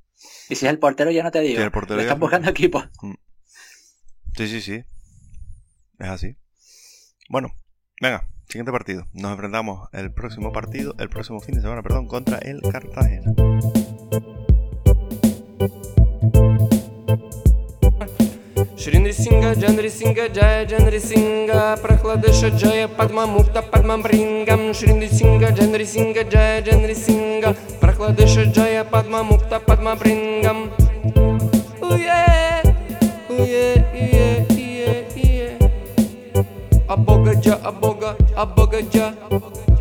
[0.49, 1.57] Y si es el portero, ya no te digo.
[1.57, 2.83] Sí, el portero Le ya- están buscando equipo.
[4.35, 4.83] Sí, sí, sí.
[5.99, 6.35] Es así.
[7.29, 7.53] Bueno,
[8.01, 9.05] venga, siguiente partido.
[9.13, 13.33] Nos enfrentamos el próximo partido, el próximo fin de semana, perdón, contra el Cartagena.
[36.89, 39.13] Aboga ja, aboga, aboga ja.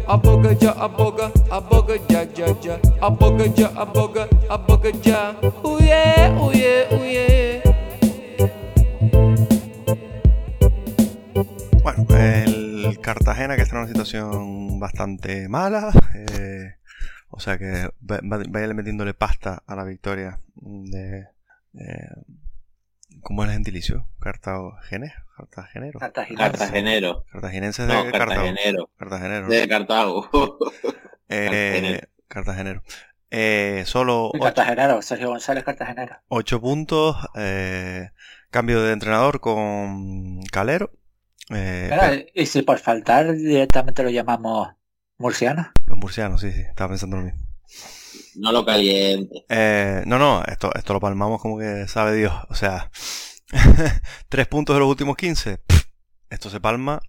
[0.09, 2.79] Aboga ja, aboga, aboga ja, ja, ja.
[3.01, 4.91] Aboga ja, aboga, aboga
[5.63, 7.63] oh yeah, oh yeah.
[11.83, 15.93] Bueno, el Cartagena que está en una situación bastante mala.
[16.15, 16.75] eh,
[17.31, 21.29] o sea que va- va- vaya metiéndole pasta a la victoria de...
[21.75, 22.09] eh,
[23.23, 24.09] ¿Cómo es el gentilicio?
[24.21, 25.99] Cartagenes, Cartagenero.
[26.01, 27.24] Cartagenero.
[27.30, 28.11] Cartaginenses de No.
[28.11, 28.91] Cartagenero.
[28.97, 29.49] Cartagenero.
[29.49, 30.28] De Cartago.
[31.28, 32.09] Eh, Cartagenero.
[32.28, 32.82] Cartagenero.
[33.32, 36.16] Eh, solo Cartagenero, Sergio González Cartagenero.
[36.28, 37.16] ocho puntos.
[37.34, 38.11] eh,
[38.51, 40.93] cambio de entrenador con Calero.
[41.51, 44.68] Eh, Mira, y si por faltar directamente lo llamamos
[45.18, 45.72] murciano.
[45.87, 47.41] los murcianos, sí, sí, estaba pensando lo mismo.
[48.37, 49.45] No lo caliente.
[49.49, 52.32] Eh, no, no, esto, esto lo palmamos como que sabe Dios.
[52.51, 52.91] O sea,
[54.29, 55.59] tres puntos de los últimos 15.
[55.59, 55.85] pff,
[56.31, 57.01] Esto se palma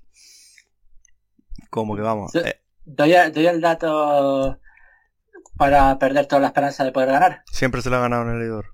[1.70, 2.32] como que vamos.
[2.32, 2.40] Sí.
[2.40, 4.60] eh, Doy, el- doy el dato
[5.58, 7.44] para perder toda la esperanza de poder ganar.
[7.52, 8.74] siempre se le ha ganado en el Lidor.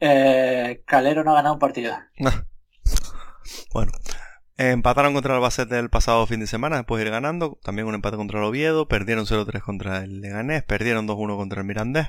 [0.00, 1.94] Eh, Calero no ha ganado un partido.
[3.72, 3.92] Bueno,
[4.56, 7.58] empataron contra el Albacete el pasado fin de semana después de ir ganando.
[7.62, 8.86] También un empate contra el Oviedo.
[8.88, 10.62] Perdieron 0-3 contra el Leganés.
[10.64, 12.08] Perdieron 2-1 contra el Mirandés.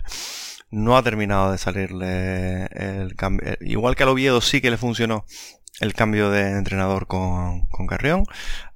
[0.74, 3.47] No ha terminado de salirle el cambio.
[3.47, 5.26] eh, Igual que al Oviedo sí que le funcionó
[5.80, 8.26] el cambio de entrenador con, con Carrión.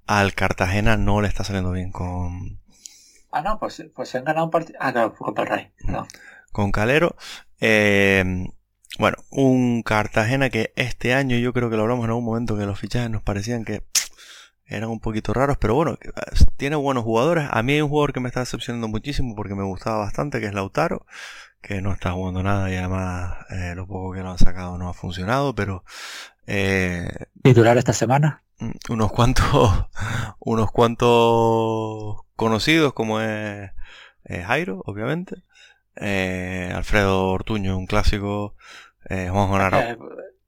[0.05, 2.59] Al Cartagena no le está saliendo bien con,
[3.31, 4.77] Ah, no, pues, pues se han ganado un partido.
[4.81, 5.71] Ah, no, contra el Rey.
[5.85, 6.07] No.
[6.51, 7.15] con Calero.
[7.59, 8.23] Eh,
[8.99, 12.65] bueno, un Cartagena que este año yo creo que lo hablamos en algún momento que
[12.65, 13.83] los fichajes nos parecían que
[14.65, 16.09] eran un poquito raros, pero bueno, eh,
[16.57, 17.47] tiene buenos jugadores.
[17.51, 20.47] A mí hay un jugador que me está decepcionando muchísimo porque me gustaba bastante, que
[20.47, 21.05] es Lautaro,
[21.61, 24.89] que no está jugando nada y además eh, lo poco que lo han sacado no
[24.89, 25.83] ha funcionado, pero
[26.45, 27.09] eh,
[27.43, 28.43] Titular esta semana.
[28.59, 29.87] Mm, unos cuantos
[30.39, 33.71] unos cuantos conocidos como es
[34.25, 35.43] eh, Jairo obviamente
[35.95, 38.55] eh, Alfredo Ortuño un clásico
[39.09, 39.97] Juan Eh,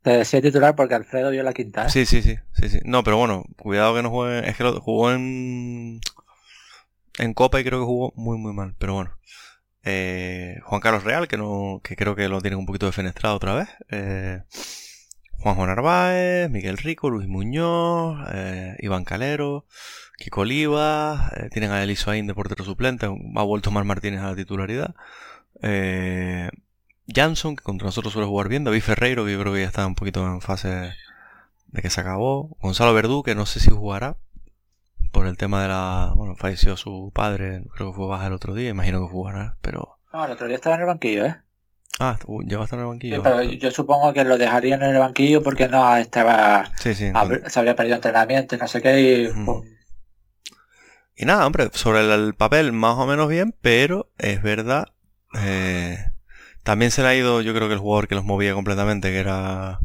[0.01, 1.85] te decía titular porque Alfredo vio la quinta.
[1.85, 1.89] ¿eh?
[1.89, 4.79] sí sí sí sí sí no pero bueno cuidado que no juegue es que lo,
[4.81, 5.99] jugó en
[7.19, 9.11] en Copa y creo que jugó muy muy mal pero bueno
[9.91, 13.55] Eh, Juan Carlos Real que no que creo que lo tienen un poquito defenestrado otra
[13.55, 14.43] vez eh,
[15.39, 19.65] Juanjo Narváez, Miguel Rico, Luis Muñoz, eh, Iván Calero,
[20.17, 24.35] Kiko Oliva, eh, tienen a Eliso de portero suplente, ha vuelto Mar Martínez a la
[24.35, 24.95] titularidad.
[27.07, 29.87] Jansson, que contra nosotros suele jugar bien, David Ferreiro, que yo creo que ya está
[29.87, 30.93] un poquito en fase
[31.67, 32.57] de que se acabó.
[32.59, 34.17] Gonzalo Verdú, que no sé si jugará
[35.11, 36.13] por el tema de la...
[36.15, 39.97] Bueno, falleció su padre, creo que fue baja el otro día, imagino que jugará, pero...
[40.13, 41.35] No, el otro día estaba en el banquillo, ¿eh?
[41.99, 43.21] Ah, ya va a estar en el banquillo.
[43.21, 46.71] Pero yo supongo que lo dejarían en el banquillo porque no estaba.
[46.77, 47.11] Sí, sí.
[47.47, 49.01] se habría perdido entrenamiento y no sé qué.
[49.01, 49.29] Y.
[51.15, 54.87] Y nada, hombre, sobre el, el papel más o menos bien, pero es verdad.
[55.35, 55.97] eh,
[56.63, 59.19] también se le ha ido, yo creo que el jugador que los movía completamente, que
[59.19, 59.79] era.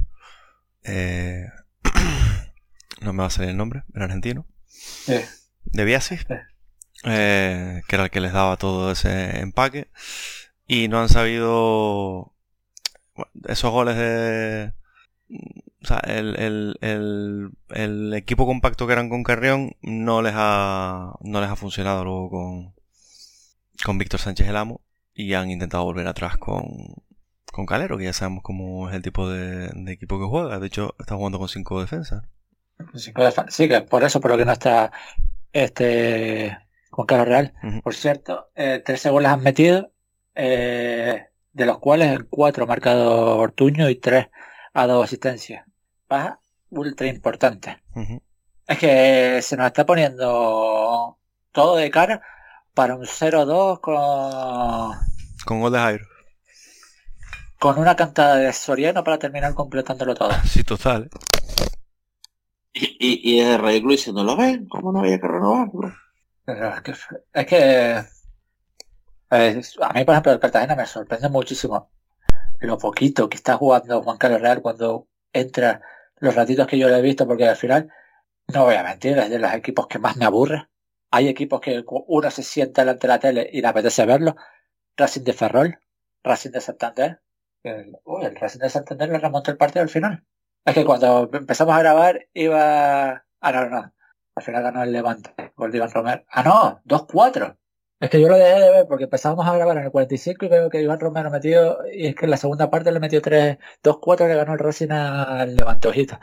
[0.84, 1.46] eh,
[3.00, 4.46] no me va a salir el nombre, era argentino.
[4.84, 5.14] Sí.
[5.64, 6.16] De Biasi.
[6.18, 6.24] Sí.
[7.04, 9.88] eh, que era el que les daba todo ese empaque.
[10.66, 12.34] Y no han sabido.
[13.14, 14.72] bueno, esos goles de.
[15.82, 21.12] O sea, el, el- el- el equipo compacto que eran con Carrión no les ha,
[21.20, 22.74] no les ha funcionado luego con,
[23.84, 24.80] con Víctor Sánchez el Amo
[25.14, 26.64] y han intentado volver atrás con,
[27.52, 30.58] con Calero, que ya sabemos cómo es el tipo de, de equipo que juega.
[30.58, 32.24] De hecho, está jugando con cinco defensas.
[33.32, 34.90] Fa- Sí, que por eso, por lo que no está
[35.52, 36.56] este
[36.90, 37.54] Juan Carlos Real.
[37.82, 39.92] Por cierto, eh, 13 goles han metido,
[40.34, 44.26] eh, de los cuales en cuatro ha marcado Ortuño y tres
[44.72, 45.66] ha dado asistencia.
[46.08, 47.80] Baja ultra importante.
[48.66, 51.18] Es que se nos está poniendo
[51.52, 52.20] todo de cara
[52.74, 54.96] para un 0-2 con,
[55.44, 56.06] Con gol de Jairo.
[57.60, 60.32] con una cantada de Soriano para terminar completándolo todo.
[60.44, 61.08] Sí, total.
[62.74, 64.66] Y, y, y Radio Club diciendo, ¿lo ven?
[64.68, 65.68] ¿Cómo no había que renovar?
[65.72, 65.94] bro?".
[66.44, 66.90] Pero es que,
[67.32, 68.24] es
[69.30, 71.90] eh, a mí, por ejemplo, el Cartagena me sorprende muchísimo
[72.60, 75.82] lo poquito que está jugando Juan Carlos Real cuando entra
[76.18, 77.90] los ratitos que yo le he visto, porque al final,
[78.52, 80.68] no voy a mentir, es de los equipos que más me aburre.
[81.10, 84.36] Hay equipos que uno se sienta delante de la tele y le apetece verlo.
[84.96, 85.78] Racing de Ferrol,
[86.22, 87.20] Racing de Santander.
[87.62, 90.24] El, uy, el Racing de Santander le remontó el partido al final.
[90.64, 93.24] Es que cuando empezamos a grabar iba...
[93.40, 93.92] Ah, no, no.
[94.36, 96.24] Al final ganó el Levante, gol Iván Romero.
[96.30, 97.56] Ah, no, 2-4.
[98.00, 100.48] Es que yo lo dejé de ver porque empezábamos a grabar en el 45 y
[100.48, 103.58] veo que Iván Romero metió, y es que en la segunda parte le metió 3,
[103.82, 106.18] 2-4 le ganó el Racing al Levante, ojito.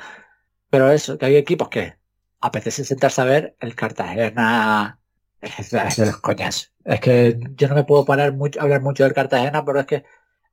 [0.70, 1.96] Pero eso, que hay equipos que
[2.42, 5.00] apetece sentarse a ver, el Cartagena
[5.42, 6.74] es de los coñas.
[6.84, 10.04] Es que yo no me puedo parar mucho, hablar mucho del Cartagena, pero es que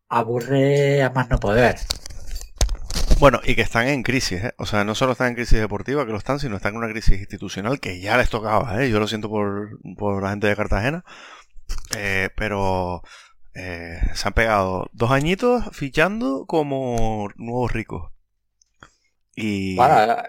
[0.09, 1.77] aburre a más no poder.
[3.19, 4.55] Bueno, y que están en crisis, ¿eh?
[4.59, 6.89] O sea, no solo están en crisis deportiva, que lo están, sino están en una
[6.89, 8.91] crisis institucional que ya les tocaba, ¿eh?
[8.91, 11.05] Yo lo siento por, por la gente de Cartagena.
[11.97, 13.03] Eh, pero
[13.55, 18.13] eh, se han pegado dos añitos fichando como nuevos ricos.
[19.35, 20.23] Y Bueno,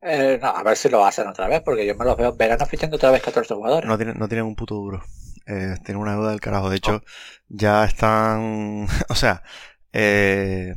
[0.00, 2.36] eh, no, a ver si lo hacen otra vez, porque yo me los veo en
[2.36, 3.88] verano fichando otra vez 14 jugadores.
[3.88, 5.02] no tienen, no tienen un puto duro.
[5.46, 6.70] Eh, tienen una deuda del carajo.
[6.70, 7.02] De hecho,
[7.48, 8.88] ya están.
[9.08, 9.44] O sea,
[9.92, 10.74] eh,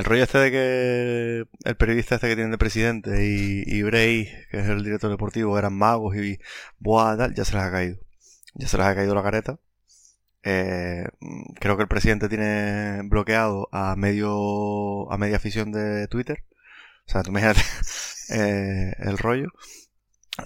[0.00, 4.60] el rollo este de que el periodista este que tienen de presidente y, Bray, que
[4.60, 6.38] es el director deportivo, eran magos y
[6.78, 7.98] buah, tal, ya se les ha caído.
[8.54, 9.60] Ya se les ha caído la careta.
[10.42, 11.04] Eh,
[11.60, 16.44] creo que el presidente tiene bloqueado a medio a media afición de Twitter.
[17.06, 17.60] O sea, tú imagínate
[18.30, 19.48] eh, el rollo.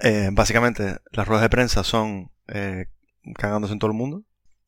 [0.00, 2.86] Eh, básicamente, las ruedas de prensa son eh,
[3.36, 4.24] cagándose en todo el mundo.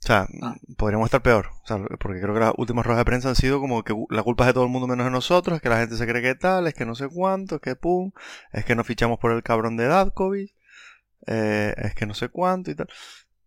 [0.06, 0.54] O sea, Ah.
[0.76, 1.48] podríamos estar peor.
[1.64, 4.22] O sea, porque creo que las últimas ruedas de prensa han sido como que la
[4.22, 6.22] culpa es de todo el mundo menos de nosotros, es que la gente se cree
[6.22, 8.12] que tal, es que no sé cuánto, es que pum,
[8.52, 10.54] es que nos fichamos por el cabrón de Dadkovic,
[11.26, 12.86] eh, es que no sé cuánto y tal.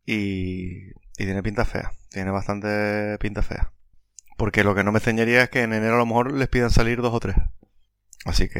[0.05, 3.71] Y, y tiene pinta fea, tiene bastante pinta fea.
[4.35, 6.71] Porque lo que no me extrañaría es que en enero a lo mejor les pidan
[6.71, 7.37] salir dos o tres.
[8.25, 8.59] Así que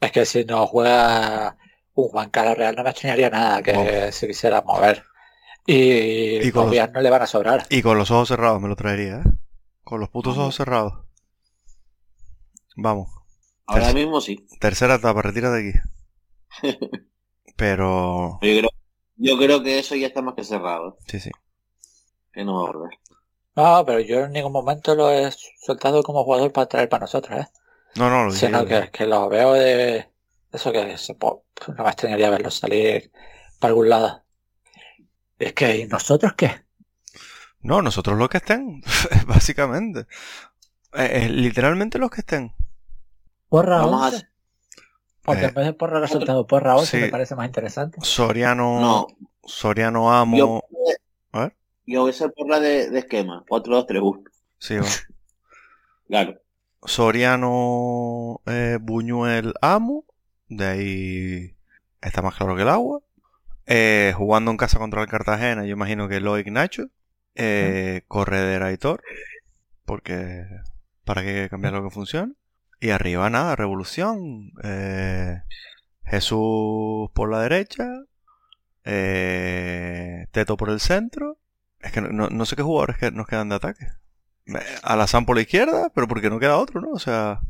[0.00, 1.56] Es que si no juega
[1.94, 4.10] un Juan Carlos Real no me extrañaría nada que Bueno.
[4.12, 5.04] se quisiera mover.
[5.66, 7.66] Y, Y con los no le van a sobrar.
[7.70, 9.22] Y con los ojos cerrados me lo traería, ¿eh?
[9.84, 10.94] Con los putos ojos cerrados.
[12.76, 13.08] Vamos,
[13.66, 14.46] Ahora mismo sí.
[14.60, 15.78] tercera etapa, retírate de aquí.
[17.56, 18.38] Pero...
[18.42, 18.70] Yo creo,
[19.16, 20.98] yo creo que eso ya está más que cerrado.
[21.06, 21.30] Sí, sí.
[22.32, 22.98] Que no va a volver.
[23.56, 25.30] No, pero yo en ningún momento lo he
[25.64, 27.48] soltado como jugador para traer para nosotros, ¿eh?
[27.96, 28.68] No, no, lo dije Sino yo.
[28.68, 30.10] que, que lo veo de
[30.52, 33.10] eso que se, po- no me extrañaría verlo salir
[33.58, 34.25] para algún lado.
[35.38, 36.64] Es que, ¿y nosotros qué?
[37.60, 38.82] No, nosotros los que estén,
[39.26, 40.06] básicamente.
[40.94, 42.52] Eh, eh, literalmente los que estén.
[43.48, 44.28] Porra Vamos a 11.
[45.22, 46.96] Porque Eh, en vez de porra resultado porra 11 sí.
[46.98, 47.98] me parece más interesante.
[48.02, 48.80] Soriano...
[48.80, 49.06] No,
[49.44, 50.36] Soriano Amo...
[50.36, 50.62] yo,
[51.32, 51.56] A ver.
[51.86, 53.44] yo voy a ser por la de, de esquema.
[53.48, 54.24] 4, 2, 3, 1.
[54.58, 54.86] Sí, va.
[56.08, 56.40] Claro.
[56.84, 60.04] Soriano eh, Buñuel Amo.
[60.48, 61.56] De ahí
[62.00, 63.00] está más claro que el agua.
[63.66, 66.88] Eh, jugando en casa contra el Cartagena, yo imagino que Loic Nacho.
[67.34, 69.02] Eh, Corredera y Thor.
[69.84, 70.44] Porque
[71.04, 72.32] para que cambiar lo que funciona.
[72.80, 74.52] Y arriba nada, revolución.
[74.62, 75.40] Eh,
[76.04, 77.84] Jesús por la derecha.
[78.84, 81.38] Eh, Teto por el centro.
[81.80, 83.86] Es que no, no- no sé qué jugadores que nos quedan de ataque.
[84.82, 86.90] Alazán por la izquierda, pero porque no queda otro, ¿no?
[86.90, 87.40] O sea.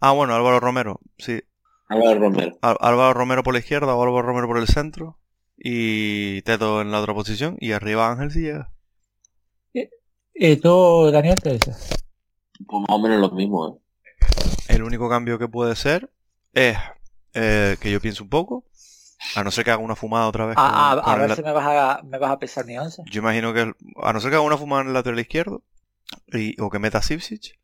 [0.00, 1.42] Ah, bueno, Álvaro Romero, sí.
[1.88, 2.58] Álvaro Romero.
[2.62, 5.18] Álvaro Romero por la izquierda o Álvaro Romero por el centro.
[5.58, 7.56] Y Teto en la otra posición.
[7.60, 8.70] Y arriba Ángel si llega.
[10.40, 11.88] ¿Y tú, Daniel, qué dices?
[12.66, 13.82] Pues más o menos lo mismo, ¿eh?
[14.68, 16.12] El único cambio que puede ser
[16.52, 16.76] es
[17.34, 18.64] eh, que yo piense un poco.
[19.34, 20.54] A no ser que haga una fumada otra vez.
[20.54, 23.02] con- A, ver la- si me vas a, me vas a pesar mi once.
[23.10, 23.72] Yo imagino que,
[24.02, 25.64] a no ser que haga una fumada en el lateral izquierdo,
[26.32, 27.58] y, o que meta Sipsic,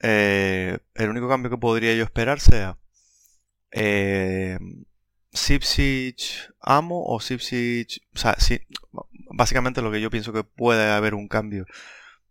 [0.00, 2.78] eh, el único cambio que podría yo esperar sea
[3.72, 4.58] eh,
[5.32, 8.02] Sipsic Amo o Sipsic...
[8.14, 8.60] O sea, sí,
[9.30, 11.66] básicamente lo que yo pienso que puede haber un cambio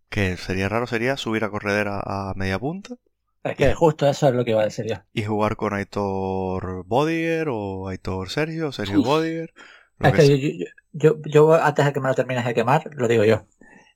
[0.08, 2.96] que sería raro sería subir a Corredera a media punta
[3.44, 4.96] Es que justo eso es lo que iba a decir yo.
[5.12, 9.06] y jugar con Aitor Bodiger o Aitor Sergio, o Sergio Uf.
[9.06, 9.52] Bodiger.
[9.98, 10.58] lo Es que
[10.92, 13.46] yo, yo, antes de que me lo termines de quemar, lo digo yo.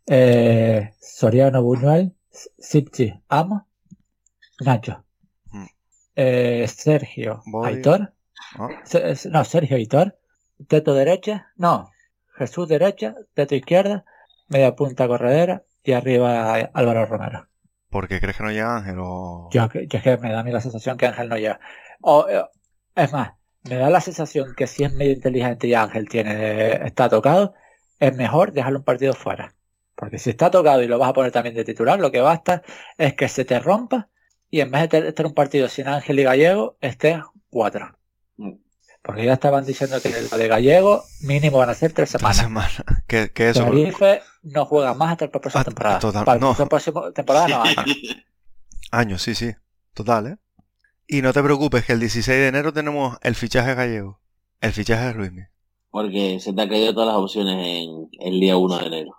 [0.07, 2.15] Eh, Soriano Buñuel,
[2.59, 3.67] Sipchi, Amo,
[4.61, 5.05] Nacho.
[5.51, 5.67] Mm.
[6.15, 7.43] Eh, Sergio.
[7.65, 8.13] Aitor.
[8.59, 8.69] ¿No?
[8.85, 10.19] Se- No, Sergio Aitor.
[10.69, 11.49] Teto derecha.
[11.57, 11.91] No.
[12.37, 13.15] Jesús derecha.
[13.35, 14.05] Teto izquierda.
[14.49, 15.65] Media punta corredera.
[15.83, 17.47] Y arriba Álvaro Romero.
[17.91, 19.49] Porque crees que no llega Ángel o...
[19.53, 21.61] Yo, es que me da a mí la sensación que Ángel no llega.
[22.01, 22.27] O,
[22.97, 23.33] es más,
[23.63, 27.55] me da la sensación que si es medio inteligente y Ángel tiene está tocado,
[28.01, 29.55] es mejor dejarlo un partido fuera.
[29.95, 32.63] Porque si está tocado y lo vas a poner también de titular, lo que basta
[32.99, 34.09] es que se te rompa
[34.51, 37.97] y en vez de estar un partido sin Ángel y Gallego, estés cuatro.
[39.05, 42.37] Porque ya estaban diciendo que lo de Gallego mínimo van a ser tres Tres semanas.
[42.39, 42.83] semanas.
[43.07, 43.63] Que, que eso...
[43.65, 45.99] Tenerife no juega más hasta la próxima Ah, temporada.
[45.99, 46.57] total- Para no.
[46.59, 47.77] la próxima temporada no hay.
[48.91, 49.53] Años, sí, sí.
[49.93, 50.37] Total, ¿eh?
[51.07, 54.21] Y no te preocupes que el 16 de enero tenemos el fichaje gallego.
[54.63, 55.43] El fichaje de Ruizmi.
[55.91, 59.11] Porque se te han caído todas las opciones en el día 1 de enero.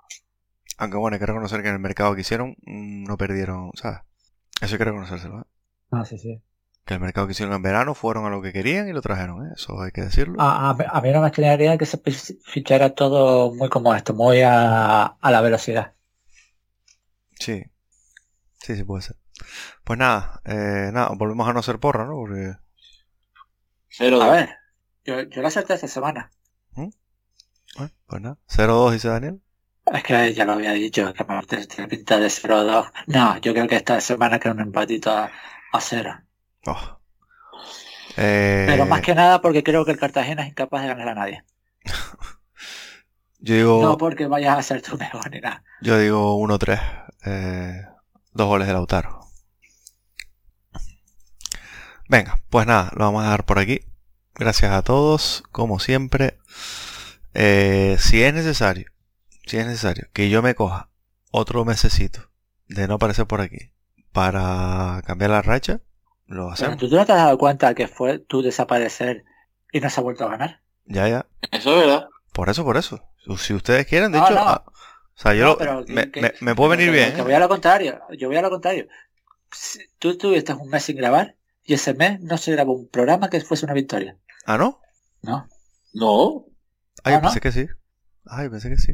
[0.80, 3.99] Aunque bueno, hay que reconocer que en el mercado que hicieron mm, no perdieron, ¿sabes?
[4.62, 5.44] Eso hay que reconocérselo, ¿eh?
[5.91, 6.41] Ah, sí, sí.
[6.86, 9.48] Que el mercado que hicieron en verano fueron a lo que querían y lo trajeron,
[9.48, 9.53] ¿eh?
[9.56, 10.40] Eso hay que decirlo.
[10.40, 11.99] A, a, a mí no me extrañaría que se
[12.44, 15.94] fichara todo muy como esto, muy a, a la velocidad.
[17.40, 17.64] Sí.
[18.60, 19.16] Sí, sí puede ser.
[19.84, 22.14] Pues nada, eh, nada, volvemos a no ser porra, ¿no?
[22.14, 22.53] Porque...
[23.90, 24.49] Cero A ver,
[25.06, 26.32] yo, yo lo acerté esta semana.
[27.78, 28.38] Bueno, pues nada.
[28.48, 29.41] 0-2 dice Daniel.
[29.91, 32.91] Es que ya lo había dicho, que Martes tiene pinta de 0-2.
[33.07, 35.32] No, yo creo que esta semana queda un empatito a,
[35.72, 36.20] a cero.
[36.65, 36.99] Oh.
[38.17, 41.15] Eh, Pero más que nada porque creo que el Cartagena es incapaz de ganar a
[41.15, 41.43] nadie.
[43.39, 43.83] Yo digo...
[43.83, 45.63] No porque vayas a ser tú mejor ni nada.
[45.81, 46.81] Yo digo 1-3.
[47.25, 47.85] Eh,
[48.33, 49.19] dos goles de Lautaro.
[52.07, 53.81] Venga, pues nada, lo vamos a dejar por aquí.
[54.35, 56.37] Gracias a todos, como siempre.
[57.33, 58.91] Eh, si es necesario,
[59.45, 60.89] si es necesario que yo me coja
[61.31, 62.31] otro mesecito
[62.67, 63.71] de no aparecer por aquí
[64.11, 65.81] para cambiar la racha,
[66.27, 66.77] lo Pero, hacemos.
[66.77, 69.26] ¿Tú, tú no te has dado cuenta que fue tú desaparecer
[69.72, 70.61] y no se ha vuelto a ganar?
[70.85, 71.26] Ya, ya.
[71.52, 72.07] Eso es verdad.
[72.34, 73.02] Por eso, por eso.
[73.38, 74.41] Si ustedes quieren, de No, hecho, no.
[74.41, 74.72] ah, o
[75.18, 77.14] sea, yo No, lo- pero que- me, que- me- me puede venir que- bien.
[77.14, 77.23] Que ¿eh?
[77.23, 78.02] voy a lo contrario.
[78.18, 78.88] Yo voy a lo contrario.
[79.52, 83.30] Si Tú estuviste un mes sin grabar y ese mes no se grabó un programa
[83.30, 84.18] que fuese una victoria.
[84.45, 84.80] Ah, ¿no?
[85.22, 85.47] ¿No?
[85.93, 86.45] No.
[87.03, 87.22] Ah, yo Ah, ¿no?
[87.22, 87.68] pensé que sí.
[88.26, 88.93] Ah, yo pensé que sí.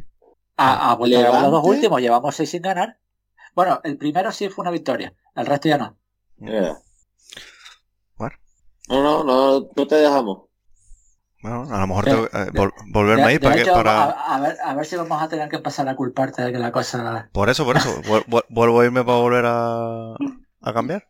[0.57, 2.99] A, a vuelta a grabar los dos últimos, llevamos seis sin ganar.
[3.55, 5.13] Bueno, el primero sí fue una victoria.
[5.35, 5.97] El resto ya no.
[8.91, 10.43] No, no, no, no te dejamos.
[11.41, 13.71] Bueno, a lo mejor De- que eh, vol- volverme De- a ir de para que
[13.71, 14.03] para...
[14.03, 16.59] a, a ver, a ver si vamos a tener que empezar a culparte de que
[16.59, 17.29] la cosa...
[17.33, 17.89] Por eso, por eso.
[18.03, 20.11] Vuel- vuel- vuelvo a irme para volver a,
[20.61, 21.07] a cambiar.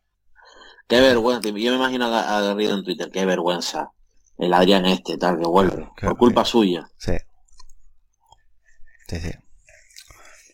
[0.87, 1.49] Qué vergüenza.
[1.49, 3.09] Yo me imagino a, a Garrido en Twitter.
[3.11, 3.91] Qué vergüenza.
[4.37, 5.89] El Adrián este, tal, que vuelve.
[5.97, 6.89] Qué- Por culpa suya.
[6.97, 7.13] Sí.
[9.07, 9.31] Sí, sí.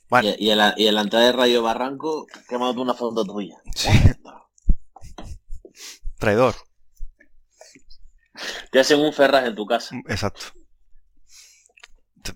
[0.09, 0.29] Bueno.
[0.37, 3.57] Y, y, en la, y en la entrada de Radio Barranco, quemando una foto tuya.
[3.75, 3.89] Sí.
[6.17, 6.55] Traidor.
[8.71, 9.95] Te hacen un ferraz en tu casa.
[10.07, 10.41] Exacto.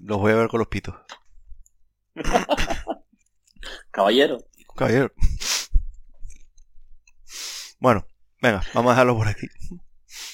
[0.01, 0.95] Los voy a ver con los pitos.
[3.91, 4.37] Caballero.
[4.75, 5.11] Caballero.
[7.79, 8.05] Bueno,
[8.41, 9.47] venga, vamos a dejarlo por aquí.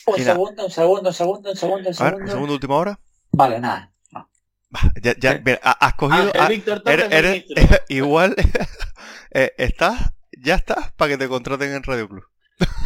[0.05, 0.33] Un nada.
[0.33, 2.31] segundo, un segundo, un segundo, un segundo, un A ver, segundo.
[2.31, 2.99] segunda última hora.
[3.31, 3.93] Vale, nada.
[4.11, 4.29] No.
[5.01, 6.23] Ya, ya, mira, has cogido.
[6.23, 7.45] Ángel ha- Víctor eres,
[7.89, 8.35] igual.
[9.31, 12.23] eh, estás, ya estás para que te contraten en Radio Club.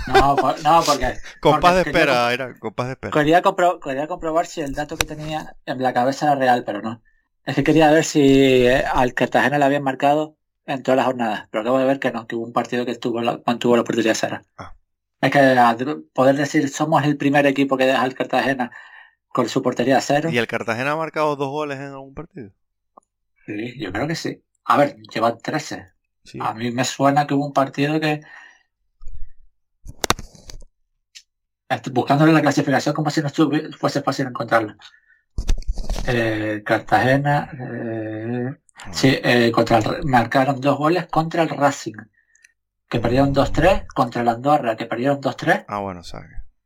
[0.08, 3.12] No, por- no, porque Compás de Porque quería espera, era, compás de espera.
[3.12, 6.82] quería, compro- quería comprobar si el dato que tenía en la cabeza era real, pero
[6.82, 7.02] no.
[7.46, 11.48] Es que quería ver si eh, al Cartagena le habían marcado en todas las jornadas,
[11.52, 13.82] pero acabo de ver que no, que hubo un partido que estuvo la, mantuvo la
[13.82, 14.42] oportunidad cero.
[14.58, 14.76] Ah.
[15.22, 15.78] Es que a
[16.14, 18.72] poder decir somos el primer equipo que deja al Cartagena
[19.30, 20.30] con su portería cero.
[20.32, 22.52] ¿Y el Cartagena ha marcado dos goles en algún partido?
[23.46, 24.44] Sí, yo creo que sí.
[24.66, 25.92] A ver, llevan 13.
[26.24, 26.38] Sí.
[26.42, 28.22] A mí me suena que hubo un partido que.
[31.61, 31.61] Estoy
[31.92, 34.76] buscándole la clasificación como si no estuvi- fuese fácil encontrarla.
[36.08, 37.50] Eh, Cartagena.
[37.60, 38.56] eh,
[38.92, 41.94] sí, eh, contra el marcaron dos goles contra el Racing.
[42.90, 43.86] Que perdieron 2-3.
[43.94, 45.64] Contra el Andorra, que perdieron 2-3.
[45.70, 46.20] Ah, bueno, o sea.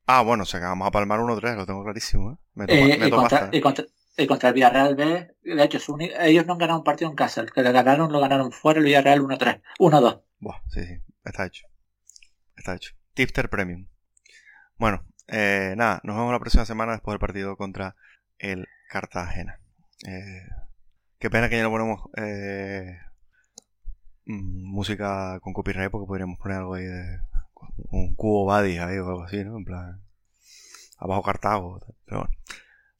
[0.08, 2.36] Ah, bueno, o sea que vamos a palmar 1-3, lo tengo clarísimo, ¿eh?
[2.56, 3.86] Me toma, me y, contra, hasta- y, contra,
[4.18, 7.16] y contra el Villarreal B, de hecho, uni- ellos no han ganado un partido en
[7.16, 7.42] casa.
[7.42, 9.62] El que le ganaron, lo ganaron fuera el Villarreal 1-3.
[9.80, 10.22] 1-2.
[10.40, 11.68] Buah, sí, sí, está hecho.
[12.56, 12.94] Está hecho.
[13.14, 13.88] Tipster Premium.
[14.78, 17.96] Bueno, eh, nada, nos vemos la próxima semana después del partido contra
[18.38, 19.60] el Cartagena.
[20.06, 20.44] Eh,
[21.18, 22.98] qué pena que ya no ponemos eh,
[24.26, 27.20] mm, música con copyright porque podríamos poner algo ahí de
[27.90, 29.58] un cubo Buddy ahí o algo así, ¿no?
[29.58, 30.02] En plan,
[30.98, 31.80] abajo Cartago.
[32.06, 32.36] Pero bueno,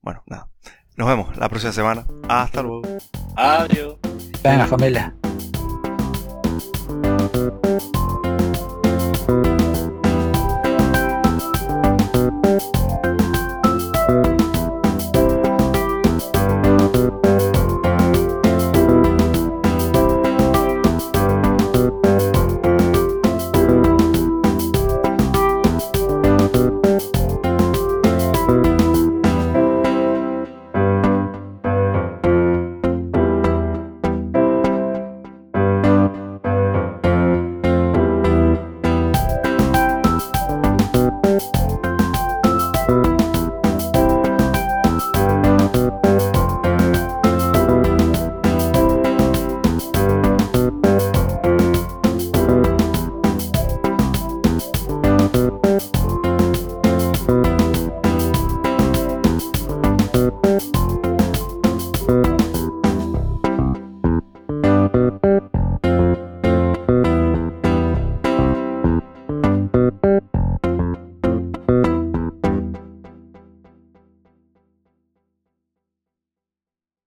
[0.02, 0.50] bueno, nada.
[0.96, 2.06] Nos vemos la próxima semana.
[2.30, 2.84] Hasta luego.
[3.36, 3.98] Adiós.
[4.42, 5.14] Venga, familia.